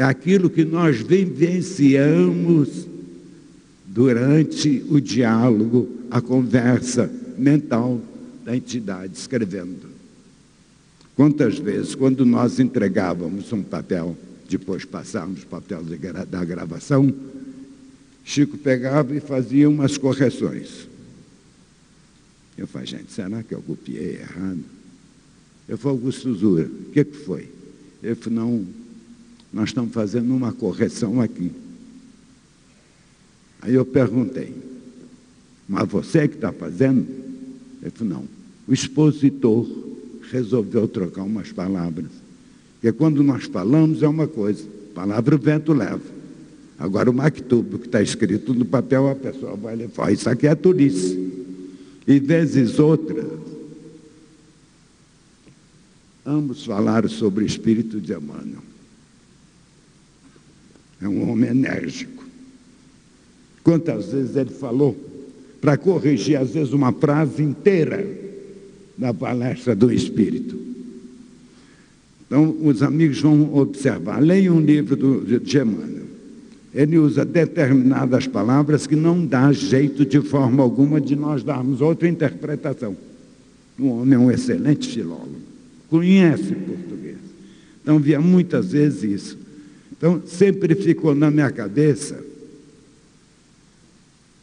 é 0.00 0.02
aquilo 0.02 0.48
que 0.48 0.64
nós 0.64 0.96
vivenciamos 1.02 2.88
durante 3.84 4.82
o 4.88 4.98
diálogo, 4.98 5.90
a 6.10 6.22
conversa 6.22 7.12
mental 7.36 8.00
da 8.42 8.56
entidade 8.56 9.12
escrevendo. 9.12 9.90
Quantas 11.14 11.58
vezes, 11.58 11.94
quando 11.94 12.24
nós 12.24 12.58
entregávamos 12.58 13.52
um 13.52 13.62
papel 13.62 14.16
depois 14.48 14.86
passarmos 14.86 15.42
o 15.42 15.46
papel 15.46 15.82
da 16.30 16.44
gravação, 16.46 17.14
Chico 18.24 18.56
pegava 18.56 19.14
e 19.14 19.20
fazia 19.20 19.68
umas 19.68 19.98
correções. 19.98 20.88
Eu 22.56 22.66
falei, 22.66 22.86
gente, 22.86 23.12
será 23.12 23.42
que 23.42 23.54
eu 23.54 23.60
copiei 23.60 24.20
errado? 24.22 24.64
Eu 25.68 25.76
falei, 25.76 25.98
Augusto 25.98 26.34
Zura, 26.34 26.64
o 26.64 26.90
que, 26.90 27.04
que 27.04 27.18
foi? 27.18 27.50
Ele 28.02 28.14
falou, 28.14 28.38
não, 28.38 28.79
nós 29.52 29.70
estamos 29.70 29.92
fazendo 29.92 30.34
uma 30.34 30.52
correção 30.52 31.20
aqui. 31.20 31.50
Aí 33.62 33.74
eu 33.74 33.84
perguntei, 33.84 34.54
mas 35.68 35.88
você 35.88 36.26
que 36.26 36.36
está 36.36 36.52
fazendo? 36.52 37.06
Ele 37.82 37.90
falou, 37.90 38.14
não. 38.14 38.24
O 38.66 38.72
expositor 38.72 39.66
resolveu 40.30 40.86
trocar 40.86 41.22
umas 41.22 41.52
palavras. 41.52 42.10
Porque 42.74 42.92
quando 42.92 43.22
nós 43.22 43.44
falamos 43.44 44.02
é 44.02 44.08
uma 44.08 44.26
coisa, 44.26 44.64
palavra 44.94 45.34
o 45.34 45.38
vento 45.38 45.72
leva. 45.72 46.00
Agora 46.78 47.10
o 47.10 47.14
mactubo 47.14 47.78
que 47.78 47.86
está 47.86 48.00
escrito 48.00 48.54
no 48.54 48.64
papel, 48.64 49.08
a 49.08 49.14
pessoa 49.14 49.54
vai 49.54 49.76
levar, 49.76 50.10
isso 50.12 50.30
aqui 50.30 50.46
é 50.46 50.54
tolice. 50.54 51.30
E 52.06 52.18
vezes 52.18 52.78
outras, 52.78 53.26
ambos 56.24 56.64
falaram 56.64 57.08
sobre 57.08 57.44
o 57.44 57.46
espírito 57.46 58.00
de 58.00 58.12
Emmanuel. 58.14 58.69
É 61.00 61.08
um 61.08 61.30
homem 61.30 61.50
enérgico. 61.50 62.24
Quantas 63.62 64.12
vezes 64.12 64.36
ele 64.36 64.50
falou 64.50 64.96
para 65.60 65.76
corrigir, 65.76 66.36
às 66.36 66.50
vezes, 66.50 66.72
uma 66.72 66.92
frase 66.92 67.42
inteira 67.42 68.06
da 68.96 69.12
palestra 69.12 69.74
do 69.74 69.92
Espírito. 69.92 70.58
Então, 72.26 72.56
os 72.62 72.82
amigos 72.82 73.20
vão 73.20 73.54
observar. 73.54 74.20
Leiam 74.20 74.56
um 74.56 74.60
livro 74.60 74.96
do, 74.96 75.38
de 75.40 75.58
Emmanuel. 75.58 76.00
Ele 76.72 76.98
usa 76.98 77.24
determinadas 77.24 78.26
palavras 78.26 78.86
que 78.86 78.94
não 78.94 79.26
dá 79.26 79.52
jeito 79.52 80.06
de 80.06 80.20
forma 80.20 80.62
alguma 80.62 81.00
de 81.00 81.16
nós 81.16 81.42
darmos 81.42 81.80
outra 81.80 82.08
interpretação. 82.08 82.96
O 83.78 83.88
homem 83.88 84.14
é 84.14 84.18
um 84.18 84.30
excelente 84.30 84.88
filólogo, 84.88 85.36
conhece 85.88 86.54
português. 86.54 87.16
Então, 87.82 87.98
via 87.98 88.20
muitas 88.20 88.72
vezes 88.72 89.02
isso. 89.02 89.38
Então, 90.00 90.22
sempre 90.26 90.74
ficou 90.74 91.14
na 91.14 91.30
minha 91.30 91.50
cabeça 91.50 92.24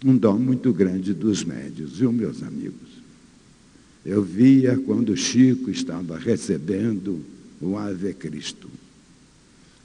um 0.06 0.16
dom 0.16 0.38
muito 0.38 0.72
grande 0.72 1.16
dos 1.16 1.44
médios, 1.44 1.98
viu, 1.98 2.12
meus 2.12 2.44
amigos? 2.44 3.02
Eu 4.06 4.22
via 4.22 4.78
quando 4.78 5.18
Chico 5.18 5.72
estava 5.72 6.16
recebendo 6.16 7.26
o 7.60 7.76
Ave 7.76 8.14
Cristo. 8.14 8.70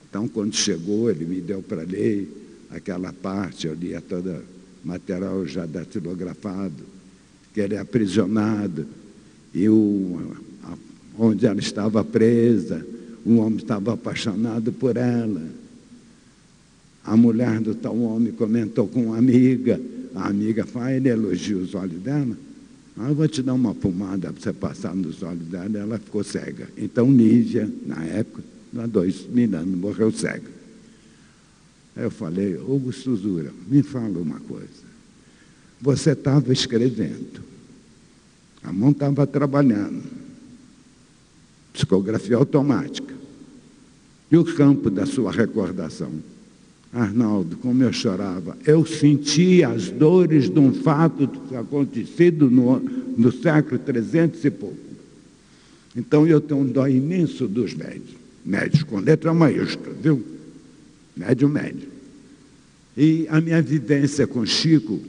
Então, 0.07 0.27
quando 0.27 0.55
chegou, 0.55 1.09
ele 1.09 1.25
me 1.25 1.41
deu 1.41 1.63
para 1.63 1.81
ler 1.81 2.29
aquela 2.69 3.11
parte, 3.11 3.65
eu 3.65 3.73
lia 3.73 3.99
todo 3.99 4.43
material 4.83 5.43
já 5.47 5.65
datilografado, 5.65 6.83
que 7.51 7.59
ele 7.59 7.73
é 7.73 7.79
aprisionado, 7.79 8.85
e 9.51 9.67
o, 9.67 10.35
onde 11.17 11.47
ela 11.47 11.59
estava 11.59 12.03
presa, 12.03 12.85
um 13.25 13.39
homem 13.39 13.57
estava 13.57 13.95
apaixonado 13.95 14.71
por 14.71 14.97
ela. 14.97 15.62
A 17.03 17.17
mulher 17.17 17.59
do 17.59 17.75
tal 17.75 17.97
homem 17.97 18.31
comentou 18.31 18.87
com 18.87 19.07
uma 19.07 19.17
amiga, 19.17 19.79
a 20.15 20.27
amiga 20.27 20.65
faz, 20.65 20.95
ele 20.95 21.09
elogia 21.09 21.57
os 21.57 21.75
olhos 21.75 22.01
dela. 22.01 22.37
Ah, 22.97 23.09
eu 23.09 23.15
vou 23.15 23.27
te 23.27 23.41
dar 23.41 23.53
uma 23.53 23.73
pomada 23.73 24.31
para 24.31 24.41
você 24.41 24.53
passar 24.53 24.95
nos 24.95 25.21
olhos 25.23 25.47
dela. 25.47 25.77
Ela 25.77 25.99
ficou 25.99 26.23
cega. 26.23 26.69
Então, 26.77 27.09
Nídia, 27.11 27.69
na 27.85 28.03
época, 28.05 28.43
há 28.77 28.85
dois 28.85 29.27
mil 29.27 29.55
anos, 29.55 29.75
morreu 29.77 30.11
cega. 30.11 30.49
Aí 31.95 32.03
eu 32.03 32.11
falei, 32.11 32.55
Augusto 32.55 33.15
Zura, 33.15 33.51
me 33.67 33.83
fala 33.83 34.17
uma 34.19 34.39
coisa. 34.39 34.83
Você 35.81 36.11
estava 36.11 36.53
escrevendo, 36.53 37.41
a 38.63 38.71
mão 38.71 38.91
estava 38.91 39.27
trabalhando, 39.27 40.03
psicografia 41.73 42.37
automática. 42.37 43.13
E 44.31 44.37
o 44.37 44.45
campo 44.55 44.89
da 44.89 45.05
sua 45.05 45.31
recordação? 45.31 46.11
Arnaldo, 46.93 47.57
como 47.57 47.83
eu 47.83 47.91
chorava. 47.91 48.55
Eu 48.65 48.85
sentia 48.85 49.69
as 49.69 49.89
dores 49.89 50.47
de 50.49 50.59
um 50.59 50.71
fato 50.71 51.27
acontecido 51.57 52.49
no, 52.51 52.79
no 52.79 53.31
século 53.31 53.79
300 53.79 54.45
e 54.45 54.51
pouco. 54.51 54.77
Então 55.95 56.27
eu 56.27 56.39
tenho 56.39 56.61
um 56.61 56.67
dó 56.67 56.87
imenso 56.87 57.47
dos 57.47 57.73
médios. 57.73 58.15
Médios 58.45 58.83
com 58.83 58.99
letra 58.99 59.33
maiúscula, 59.33 59.95
viu? 59.99 60.23
Médio, 61.15 61.49
médio. 61.49 61.87
E 62.95 63.25
a 63.29 63.41
minha 63.41 63.61
vivência 63.61 64.27
com 64.27 64.45
Chico 64.45 64.99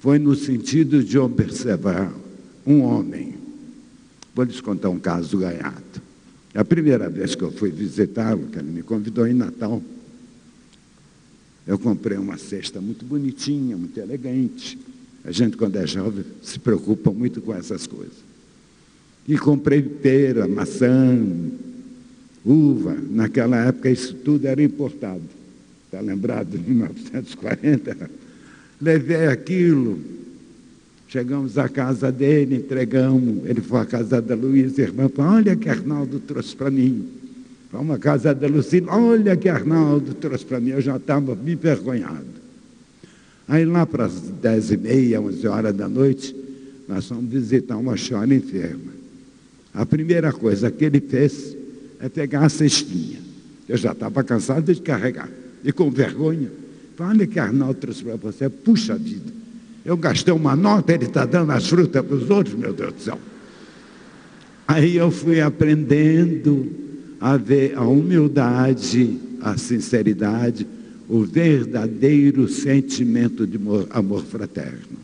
foi 0.00 0.18
no 0.18 0.34
sentido 0.34 1.02
de 1.02 1.18
observar 1.18 2.12
um 2.66 2.82
homem. 2.82 3.34
Vou 4.34 4.44
lhes 4.44 4.60
contar 4.60 4.90
um 4.90 4.98
caso 4.98 5.30
do 5.30 5.38
Gaiato. 5.38 6.02
A 6.54 6.64
primeira 6.64 7.08
vez 7.08 7.34
que 7.34 7.42
eu 7.42 7.50
fui 7.50 7.70
visitá-lo, 7.70 8.48
que 8.48 8.58
ele 8.58 8.70
me 8.70 8.82
convidou 8.82 9.26
em 9.26 9.34
Natal, 9.34 9.82
eu 11.68 11.78
comprei 11.78 12.16
uma 12.16 12.38
cesta 12.38 12.80
muito 12.80 13.04
bonitinha, 13.04 13.76
muito 13.76 14.00
elegante. 14.00 14.78
A 15.22 15.30
gente, 15.30 15.54
quando 15.54 15.76
é 15.76 15.86
jovem, 15.86 16.24
se 16.42 16.58
preocupa 16.58 17.10
muito 17.10 17.42
com 17.42 17.54
essas 17.54 17.86
coisas. 17.86 18.16
E 19.28 19.36
comprei 19.36 19.82
pera, 19.82 20.48
maçã, 20.48 21.22
uva. 22.42 22.96
Naquela 23.10 23.66
época, 23.66 23.90
isso 23.90 24.14
tudo 24.14 24.46
era 24.46 24.62
importado. 24.62 25.20
Está 25.84 26.00
lembrado 26.00 26.48
de 26.56 26.70
1940? 26.70 28.10
Levei 28.80 29.26
aquilo. 29.26 30.00
Chegamos 31.06 31.58
à 31.58 31.68
casa 31.68 32.10
dele, 32.10 32.56
entregamos. 32.56 33.44
Ele 33.44 33.60
foi 33.60 33.80
à 33.80 33.84
casa 33.84 34.22
da 34.22 34.34
Luísa, 34.34 34.80
irmã, 34.80 35.10
falou, 35.10 35.32
olha 35.32 35.54
que 35.54 35.68
Arnaldo 35.68 36.18
trouxe 36.18 36.56
para 36.56 36.70
mim. 36.70 37.17
Vamos 37.70 37.96
à 37.96 37.98
casa 37.98 38.34
da 38.34 38.46
Lucila, 38.46 38.96
olha 38.96 39.36
que 39.36 39.48
Arnaldo 39.48 40.14
trouxe 40.14 40.44
para 40.44 40.58
mim, 40.58 40.70
eu 40.70 40.80
já 40.80 40.96
estava 40.96 41.34
me 41.34 41.52
envergonhado. 41.52 42.38
Aí 43.46 43.64
lá 43.64 43.84
para 43.84 44.06
as 44.06 44.20
dez 44.20 44.70
e 44.70 44.76
meia, 44.76 45.20
onze 45.20 45.46
horas 45.46 45.74
da 45.74 45.88
noite, 45.88 46.34
nós 46.88 47.06
fomos 47.06 47.30
visitar 47.30 47.76
uma 47.76 47.96
senhora 47.96 48.34
enferma. 48.34 48.92
A 49.74 49.84
primeira 49.84 50.32
coisa 50.32 50.70
que 50.70 50.84
ele 50.84 51.00
fez 51.00 51.54
é 52.00 52.08
pegar 52.08 52.46
a 52.46 52.48
cestinha. 52.48 53.18
Eu 53.68 53.76
já 53.76 53.92
estava 53.92 54.24
cansado 54.24 54.72
de 54.72 54.80
carregar. 54.80 55.28
E 55.62 55.70
com 55.70 55.90
vergonha, 55.90 56.50
olha 56.98 57.26
que 57.26 57.38
Arnaldo 57.38 57.74
trouxe 57.74 58.02
para 58.02 58.16
você, 58.16 58.48
puxa 58.48 58.96
vida. 58.96 59.30
Eu 59.84 59.96
gastei 59.96 60.32
uma 60.32 60.56
nota, 60.56 60.92
ele 60.92 61.04
está 61.04 61.26
dando 61.26 61.52
as 61.52 61.68
frutas 61.68 62.04
para 62.04 62.16
os 62.16 62.30
outros, 62.30 62.54
meu 62.54 62.72
Deus 62.72 62.94
do 62.94 63.00
céu. 63.00 63.18
Aí 64.66 64.96
eu 64.96 65.10
fui 65.10 65.40
aprendendo 65.40 66.87
a 67.20 67.36
ver 67.36 67.76
a 67.76 67.82
humildade, 67.82 69.18
a 69.40 69.56
sinceridade, 69.56 70.66
o 71.08 71.24
verdadeiro 71.24 72.48
sentimento 72.48 73.46
de 73.46 73.58
amor, 73.90 74.24
fraterno. 74.24 74.98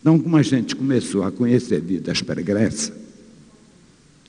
Então, 0.00 0.18
como 0.18 0.36
a 0.36 0.42
gente 0.42 0.76
começou 0.76 1.24
a 1.24 1.32
conhecer 1.32 1.80
vidas 1.80 2.22
pregressas, 2.22 2.92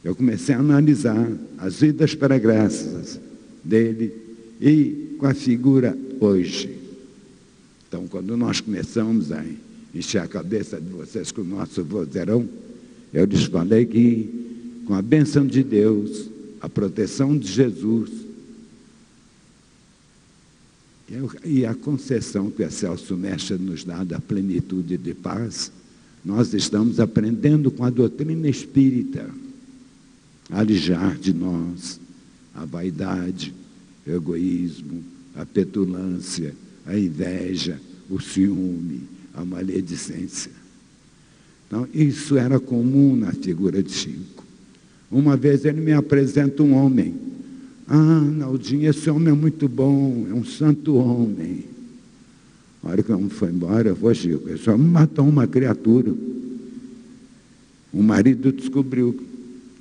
eu 0.04 0.16
comecei 0.16 0.56
a 0.56 0.60
analisar 0.60 1.32
as 1.58 1.80
vidas 1.80 2.16
pregressas 2.16 3.20
dele 3.64 4.12
e 4.60 5.16
com 5.20 5.28
a 5.28 5.34
figura 5.34 5.96
hoje. 6.20 6.76
Então, 7.88 8.08
quando 8.08 8.36
nós 8.36 8.60
começamos 8.60 9.32
a 9.32 9.46
encher 9.94 10.22
a 10.22 10.28
cabeça 10.28 10.82
de 10.82 10.90
vocês 10.90 11.32
com 11.32 11.42
o 11.42 11.46
nosso 11.46 11.84
vozeirão, 11.84 12.50
eu 13.14 13.26
lhes 13.26 13.44
falei 13.44 13.86
que, 13.86 14.82
com 14.86 14.96
a 14.96 15.02
bênção 15.02 15.46
de 15.46 15.62
Deus, 15.62 16.31
a 16.62 16.70
proteção 16.70 17.38
de 17.38 17.52
Jesus 17.52 18.10
e 21.44 21.66
a 21.66 21.76
concessão 21.76 22.50
que 22.50 22.64
o 22.64 22.72
Celso 22.72 23.18
Mestre 23.18 23.58
nos 23.58 23.84
dá 23.84 24.04
da 24.04 24.20
plenitude 24.20 24.98
de 24.98 25.14
paz, 25.14 25.72
nós 26.24 26.54
estamos 26.54 27.00
aprendendo 27.00 27.70
com 27.70 27.84
a 27.84 27.90
doutrina 27.90 28.48
espírita 28.48 29.30
a 30.50 30.60
alijar 30.60 31.18
de 31.18 31.34
nós 31.34 32.00
a 32.54 32.66
vaidade, 32.66 33.54
o 34.06 34.12
egoísmo, 34.12 35.04
a 35.36 35.46
petulância, 35.46 36.54
a 36.86 36.98
inveja, 36.98 37.80
o 38.10 38.20
ciúme, 38.20 39.04
a 39.34 39.44
maledicência. 39.44 40.52
Então, 41.68 41.88
isso 41.94 42.38
era 42.38 42.60
comum 42.60 43.16
na 43.16 43.32
figura 43.32 43.82
de 43.82 43.92
Chico. 43.92 44.41
Uma 45.12 45.36
vez 45.36 45.66
ele 45.66 45.82
me 45.82 45.92
apresenta 45.92 46.64
um 46.64 46.74
homem. 46.74 47.14
Ah, 47.88 48.22
Naldinho, 48.22 48.90
esse 48.90 49.10
homem 49.10 49.34
é 49.34 49.36
muito 49.36 49.68
bom, 49.68 50.26
é 50.30 50.34
um 50.34 50.46
santo 50.46 50.96
homem. 50.96 51.66
A 52.82 52.90
hora 52.90 53.04
que 53.04 53.12
homem 53.12 53.30
foi 53.30 53.50
embora, 53.50 53.90
eu 53.90 53.96
vou, 53.96 54.14
Chico, 54.14 54.50
esse 54.50 54.70
homem 54.70 54.88
matou 54.88 55.28
uma 55.28 55.46
criatura. 55.46 56.14
O 57.92 58.02
marido 58.02 58.52
descobriu 58.54 59.20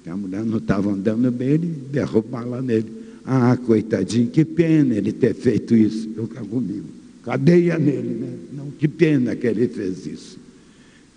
que 0.03 0.11
a 0.11 0.17
mulher 0.17 0.45
não 0.45 0.59
estava 0.59 0.91
andando 0.91 1.31
bem, 1.31 1.51
ele 1.51 1.67
derrubou 1.93 2.23
bala 2.31 2.61
nele. 2.61 2.93
Ah, 3.25 3.57
coitadinho, 3.57 4.29
que 4.29 4.45
pena 4.45 4.97
ele 4.97 5.13
ter 5.13 5.35
feito 5.35 5.75
isso. 5.75 6.11
Eu 6.17 6.27
cá 6.27 6.41
comigo. 6.41 6.87
Cadeia 7.23 7.79
nele, 7.79 8.15
né? 8.15 8.39
Não, 8.53 8.71
que 8.73 8.89
pena 8.89 9.37
que 9.37 9.47
ele 9.47 9.69
fez 9.69 10.07
isso. 10.07 10.39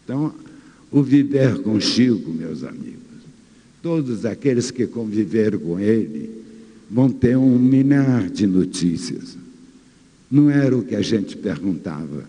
Então, 0.03 0.33
o 0.91 1.01
viver 1.01 1.59
com 1.59 1.79
Chico, 1.79 2.29
meus 2.29 2.63
amigos, 2.63 3.02
Todos 3.83 4.25
aqueles 4.25 4.71
que 4.71 4.87
conviveram 4.87 5.59
com 5.59 5.77
ele 5.77 6.41
vão 6.89 7.09
ter 7.09 7.35
um 7.35 7.59
milhar 7.59 8.29
de 8.29 8.47
notícias. 8.47 9.37
Não 10.31 10.49
era 10.49 10.75
o 10.75 10.85
que 10.85 10.95
a 10.95 11.01
gente 11.01 11.35
perguntava, 11.35 12.23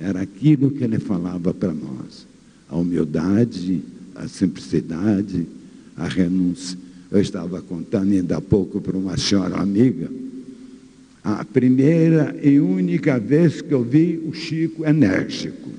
era 0.00 0.22
aquilo 0.22 0.70
que 0.70 0.82
ele 0.82 0.98
falava 0.98 1.52
para 1.52 1.74
nós. 1.74 2.26
A 2.70 2.76
humildade, 2.78 3.82
a 4.14 4.26
simplicidade, 4.26 5.46
a 5.94 6.08
renúncia. 6.08 6.78
Eu 7.10 7.20
estava 7.20 7.60
contando 7.60 8.10
ainda 8.10 8.38
há 8.38 8.40
pouco 8.40 8.80
para 8.80 8.96
uma 8.96 9.18
senhora 9.18 9.56
amiga, 9.56 10.10
a 11.22 11.44
primeira 11.44 12.34
e 12.42 12.58
única 12.58 13.20
vez 13.20 13.60
que 13.60 13.72
eu 13.74 13.84
vi 13.84 14.18
o 14.26 14.32
Chico 14.32 14.86
enérgico. 14.86 15.70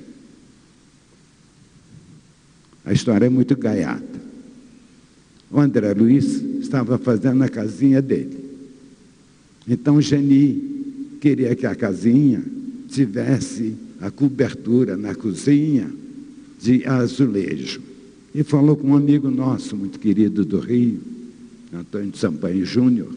A 2.84 2.92
história 2.92 3.26
é 3.26 3.28
muito 3.28 3.56
gaiata. 3.56 4.22
O 5.50 5.60
André 5.60 5.92
Luiz 5.94 6.42
estava 6.60 6.98
fazendo 6.98 7.42
a 7.42 7.48
casinha 7.48 8.02
dele. 8.02 8.44
Então 9.68 10.00
Geni 10.00 11.18
queria 11.20 11.54
que 11.54 11.66
a 11.66 11.74
casinha 11.74 12.42
tivesse 12.88 13.74
a 14.00 14.10
cobertura 14.10 14.96
na 14.96 15.14
cozinha 15.14 15.90
de 16.60 16.84
azulejo. 16.86 17.80
E 18.34 18.42
falou 18.42 18.76
com 18.76 18.88
um 18.88 18.96
amigo 18.96 19.30
nosso, 19.30 19.76
muito 19.76 19.98
querido 19.98 20.44
do 20.44 20.58
Rio, 20.58 21.00
Antônio 21.72 22.10
de 22.10 22.18
Sampaio 22.18 22.64
Júnior. 22.66 23.12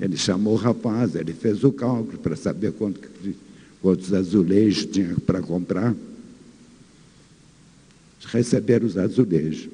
Ele 0.00 0.16
chamou 0.16 0.54
o 0.54 0.56
rapaz, 0.56 1.14
ele 1.14 1.32
fez 1.32 1.64
o 1.64 1.72
cálculo 1.72 2.18
para 2.18 2.34
saber 2.36 2.72
quanto, 2.72 3.00
quantos 3.80 4.12
azulejos 4.12 4.86
tinha 4.86 5.16
para 5.26 5.40
comprar. 5.42 5.94
Receberam 8.26 8.86
os 8.86 8.96
azulejos. 8.96 9.68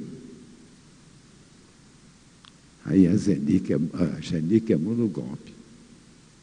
Aí 2.88 3.06
a 3.06 3.14
Zenique, 3.14 3.74
a 3.74 4.20
Genique 4.20 4.72
é 4.72 4.76
no 4.76 5.08
golpe. 5.08 5.52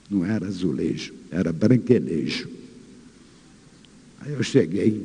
Não 0.09 0.23
era 0.23 0.47
azulejo, 0.47 1.11
era 1.31 1.51
branquelejo. 1.51 2.47
Aí 4.21 4.33
eu 4.33 4.43
cheguei 4.43 5.03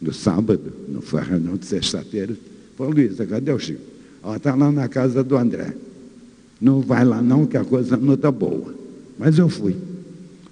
no 0.00 0.12
sábado, 0.12 0.72
não 0.88 1.00
foi 1.00 1.20
a 1.20 1.24
reunião 1.24 1.56
de 1.56 1.66
sexta-feira, 1.66 2.36
falei, 2.76 3.06
Luísa, 3.06 3.24
cadê 3.24 3.52
o 3.52 3.58
Chico? 3.58 3.80
Ela 4.22 4.36
está 4.36 4.54
lá 4.56 4.72
na 4.72 4.88
casa 4.88 5.22
do 5.22 5.36
André. 5.36 5.72
Não 6.60 6.80
vai 6.80 7.04
lá 7.04 7.22
não, 7.22 7.46
que 7.46 7.56
a 7.56 7.64
coisa 7.64 7.96
não 7.96 8.14
está 8.14 8.32
boa. 8.32 8.74
Mas 9.16 9.38
eu 9.38 9.48
fui. 9.48 9.76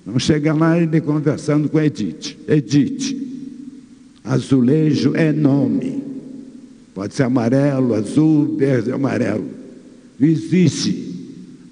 Não 0.07 0.19
chega 0.19 0.53
lá 0.53 0.79
ele 0.79 1.01
conversando 1.01 1.69
com 1.69 1.81
Edith. 1.81 2.37
Edith, 2.47 3.17
azulejo 4.23 5.17
é 5.17 5.33
nome. 5.33 6.05
Pode 6.95 7.15
ser 7.15 7.25
amarelo, 7.25 7.95
azul, 7.95 8.57
verde, 8.57 8.93
amarelo. 8.93 9.64
Existe. 10.21 11.13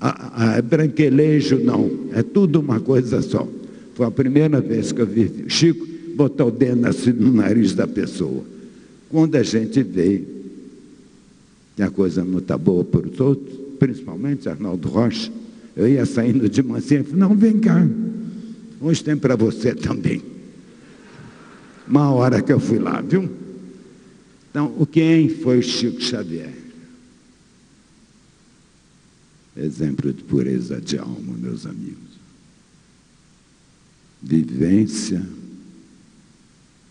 A, 0.00 0.56
a, 0.56 0.62
branquelejo 0.62 1.58
não. 1.58 2.08
É 2.12 2.22
tudo 2.22 2.60
uma 2.60 2.80
coisa 2.80 3.22
só. 3.22 3.46
Foi 3.94 4.06
a 4.06 4.10
primeira 4.10 4.60
vez 4.60 4.90
que 4.90 5.00
eu 5.00 5.06
vi 5.06 5.44
Chico 5.48 5.86
botar 6.14 6.44
o 6.44 6.50
dedo 6.50 6.86
assim 6.86 7.12
no 7.12 7.32
nariz 7.32 7.74
da 7.74 7.86
pessoa. 7.86 8.44
Quando 9.08 9.36
a 9.36 9.42
gente 9.42 9.82
vê 9.82 10.22
que 11.76 11.82
a 11.82 11.90
coisa 11.90 12.24
não 12.24 12.38
está 12.38 12.56
boa 12.58 12.84
para 12.84 13.06
os 13.08 13.18
outros, 13.20 13.56
principalmente 13.78 14.48
Arnaldo 14.48 14.88
Rocha, 14.88 15.30
eu 15.76 15.88
ia 15.88 16.04
saindo 16.04 16.48
de 16.48 16.62
mansinha 16.62 17.00
e 17.00 17.04
falei, 17.04 17.18
não, 17.18 17.34
vem 17.34 17.58
cá, 17.58 17.86
hoje 18.80 19.02
tem 19.02 19.16
para 19.16 19.36
você 19.36 19.74
também. 19.74 20.22
Uma 21.88 22.10
hora 22.12 22.42
que 22.42 22.52
eu 22.52 22.60
fui 22.60 22.78
lá, 22.78 23.00
viu? 23.00 23.28
Então, 24.50 24.86
quem 24.90 25.28
foi 25.28 25.58
o 25.58 25.62
Chico 25.62 26.00
Xavier? 26.00 26.61
Exemplo 29.56 30.12
de 30.12 30.22
pureza 30.24 30.80
de 30.80 30.98
alma, 30.98 31.36
meus 31.36 31.66
amigos. 31.66 32.12
Vivência 34.22 35.24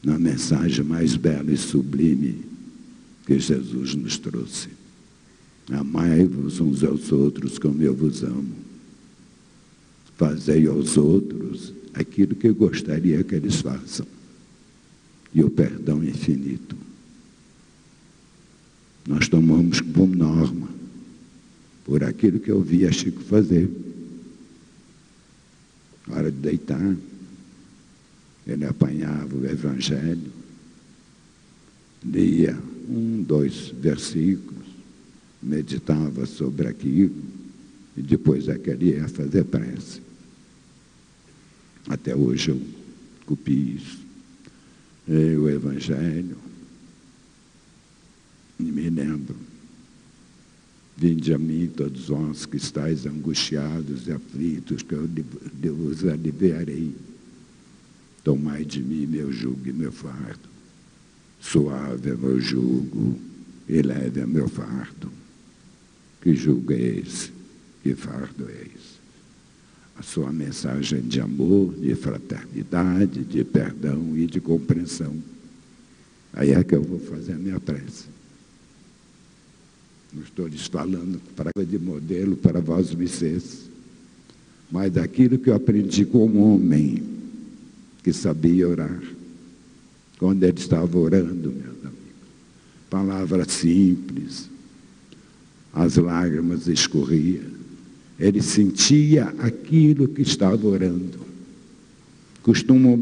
na 0.03 0.19
mensagem 0.19 0.83
mais 0.83 1.15
bela 1.15 1.51
e 1.51 1.57
sublime 1.57 2.43
que 3.25 3.39
Jesus 3.39 3.95
nos 3.95 4.17
trouxe. 4.17 4.69
Amai-vos 5.71 6.59
uns 6.59 6.83
aos 6.83 7.11
outros 7.11 7.57
como 7.57 7.81
eu 7.81 7.95
vos 7.95 8.23
amo. 8.23 8.55
Fazei 10.17 10.67
aos 10.67 10.97
outros 10.97 11.73
aquilo 11.93 12.35
que 12.35 12.47
eu 12.47 12.55
gostaria 12.55 13.23
que 13.23 13.35
eles 13.35 13.61
façam. 13.61 14.05
E 15.33 15.43
o 15.43 15.49
perdão 15.49 16.03
infinito. 16.03 16.75
Nós 19.07 19.27
tomamos 19.27 19.81
como 19.81 20.13
norma 20.13 20.80
por 21.85 22.03
aquilo 22.03 22.39
que 22.39 22.51
eu 22.51 22.61
via 22.61 22.91
Chico 22.91 23.21
fazer. 23.21 23.69
hora 26.07 26.31
de 26.31 26.37
deitar, 26.37 26.95
ele 28.45 28.65
apanhava 28.65 29.35
o 29.35 29.45
Evangelho, 29.45 30.31
lia 32.03 32.57
um, 32.89 33.23
dois 33.23 33.69
versículos, 33.69 34.65
meditava 35.41 36.25
sobre 36.25 36.67
aquilo 36.67 37.15
e 37.95 38.01
depois 38.01 38.47
é 38.47 38.57
que 38.57 38.69
ele 38.69 38.91
ia 38.91 39.07
fazer 39.07 39.43
prece. 39.45 40.01
Até 41.87 42.15
hoje 42.15 42.51
eu 42.51 42.61
copiei 43.25 43.75
isso. 43.75 43.99
Leio 45.07 45.43
o 45.43 45.49
Evangelho 45.49 46.37
e 48.59 48.63
me 48.63 48.89
lembro. 48.89 49.50
Vinde 51.01 51.33
a 51.33 51.37
mim 51.39 51.65
todos 51.65 52.09
vós 52.09 52.45
que 52.45 52.57
estáis 52.57 53.07
angustiados 53.07 54.05
e 54.05 54.11
aflitos, 54.11 54.83
que 54.83 54.93
eu 54.93 55.75
vos 55.75 56.05
aliviarei. 56.05 56.93
Tomai 58.23 58.63
de 58.63 58.83
mim 58.83 59.07
meu 59.07 59.31
jugo 59.33 59.67
e 59.67 59.73
meu 59.73 59.91
fardo. 59.91 60.47
Suave 61.39 62.11
é 62.11 62.15
meu 62.15 62.39
jugo 62.39 63.17
e 63.67 63.81
leve 63.81 64.19
é 64.19 64.27
meu 64.27 64.47
fardo. 64.47 65.11
Que 66.21 66.35
jugo 66.35 66.71
é 66.71 66.79
esse? 66.79 67.31
Que 67.81 67.95
fardo 67.95 68.47
é 68.47 68.61
esse? 68.61 69.01
A 69.97 70.03
sua 70.03 70.31
mensagem 70.31 71.01
de 71.01 71.19
amor, 71.19 71.73
de 71.79 71.95
fraternidade, 71.95 73.23
de 73.23 73.43
perdão 73.43 74.15
e 74.15 74.27
de 74.27 74.39
compreensão. 74.39 75.15
Aí 76.31 76.51
é 76.51 76.63
que 76.63 76.75
eu 76.75 76.83
vou 76.83 76.99
fazer 76.99 77.33
a 77.33 77.39
minha 77.39 77.59
prece. 77.59 78.20
Não 80.13 80.23
estou 80.23 80.47
lhes 80.47 80.67
falando 80.67 81.21
para 81.35 81.51
de 81.65 81.79
modelo 81.79 82.35
para 82.35 82.59
vós 82.59 82.93
vocês, 82.93 83.69
mas 84.69 84.91
daquilo 84.91 85.37
que 85.37 85.49
eu 85.49 85.55
aprendi 85.55 86.05
como 86.05 86.53
homem 86.53 87.03
que 88.03 88.11
sabia 88.11 88.67
orar. 88.67 89.01
Quando 90.17 90.43
ele 90.43 90.59
estava 90.59 90.97
orando, 90.97 91.51
meus 91.51 91.79
amigos, 91.85 92.15
palavra 92.89 93.47
simples, 93.47 94.49
as 95.73 95.95
lágrimas 95.95 96.67
escorriam. 96.67 97.49
Ele 98.19 98.41
sentia 98.41 99.33
aquilo 99.39 100.07
que 100.07 100.21
estava 100.21 100.67
orando. 100.67 101.19
Costumam 102.43 103.01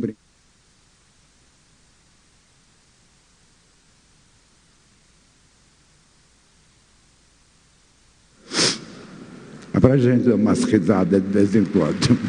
É 9.80 9.82
para 9.82 9.94
a 9.94 9.98
gente 9.98 10.26
dar 10.26 10.36
umas 10.36 10.66
risadas 10.66 11.24
de 11.24 11.30
vez 11.30 11.56
em 11.56 11.64
quando. 11.64 12.20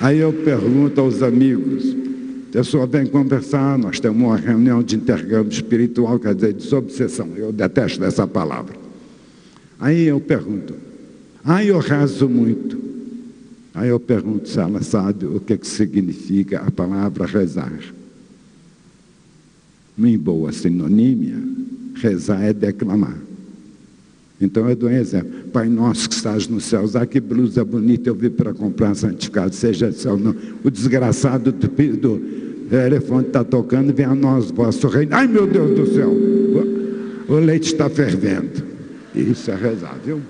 Aí 0.00 0.16
eu 0.16 0.32
pergunto 0.32 0.98
aos 0.98 1.22
amigos, 1.22 1.94
pessoa 2.50 2.86
vem 2.86 3.04
conversar, 3.04 3.76
nós 3.76 4.00
temos 4.00 4.22
uma 4.22 4.38
reunião 4.38 4.82
de 4.82 4.96
intercâmbio 4.96 5.52
espiritual, 5.52 6.18
quer 6.18 6.34
dizer, 6.34 6.54
desobsessão. 6.54 7.28
Eu 7.36 7.52
detesto 7.52 8.02
essa 8.02 8.26
palavra. 8.26 8.74
Aí 9.78 10.04
eu 10.04 10.18
pergunto, 10.18 10.72
aí 11.44 11.68
eu 11.68 11.78
rezo 11.80 12.30
muito. 12.30 12.78
Aí 13.74 13.90
eu 13.90 14.00
pergunto 14.00 14.48
se 14.48 14.58
ela 14.58 14.80
sabe 14.82 15.26
o 15.26 15.38
que, 15.38 15.58
que 15.58 15.66
significa 15.66 16.60
a 16.60 16.70
palavra 16.70 17.26
rezar. 17.26 17.78
Em 19.98 20.16
boa 20.16 20.50
sinonímia, 20.50 21.47
rezar 22.00 22.42
é 22.42 22.52
declamar. 22.52 23.16
Então 24.40 24.68
eu 24.68 24.76
dou 24.76 24.88
um 24.88 24.92
exemplo. 24.92 25.48
Pai 25.52 25.68
nosso 25.68 26.08
que 26.08 26.14
estás 26.14 26.46
nos 26.46 26.64
céus, 26.64 26.94
ah, 26.94 27.04
que 27.04 27.20
blusa 27.20 27.64
bonita 27.64 28.08
eu 28.08 28.14
vi 28.14 28.30
para 28.30 28.54
comprar 28.54 28.94
santificado, 28.94 29.54
seja 29.54 29.90
céu 29.90 30.16
não. 30.16 30.34
O 30.62 30.70
desgraçado 30.70 31.50
do, 31.50 31.68
do 31.68 32.76
elefante 32.76 33.28
está 33.28 33.42
tocando, 33.42 33.92
vem 33.92 34.06
a 34.06 34.14
nós, 34.14 34.50
vosso 34.50 34.86
reino. 34.86 35.14
Ai 35.14 35.26
meu 35.26 35.46
Deus 35.46 35.76
do 35.76 35.94
céu, 35.94 36.10
o, 36.10 37.32
o 37.32 37.38
leite 37.38 37.72
está 37.72 37.90
fervendo. 37.90 38.62
Isso 39.14 39.50
é 39.50 39.56
rezar, 39.56 39.98
viu? 40.04 40.20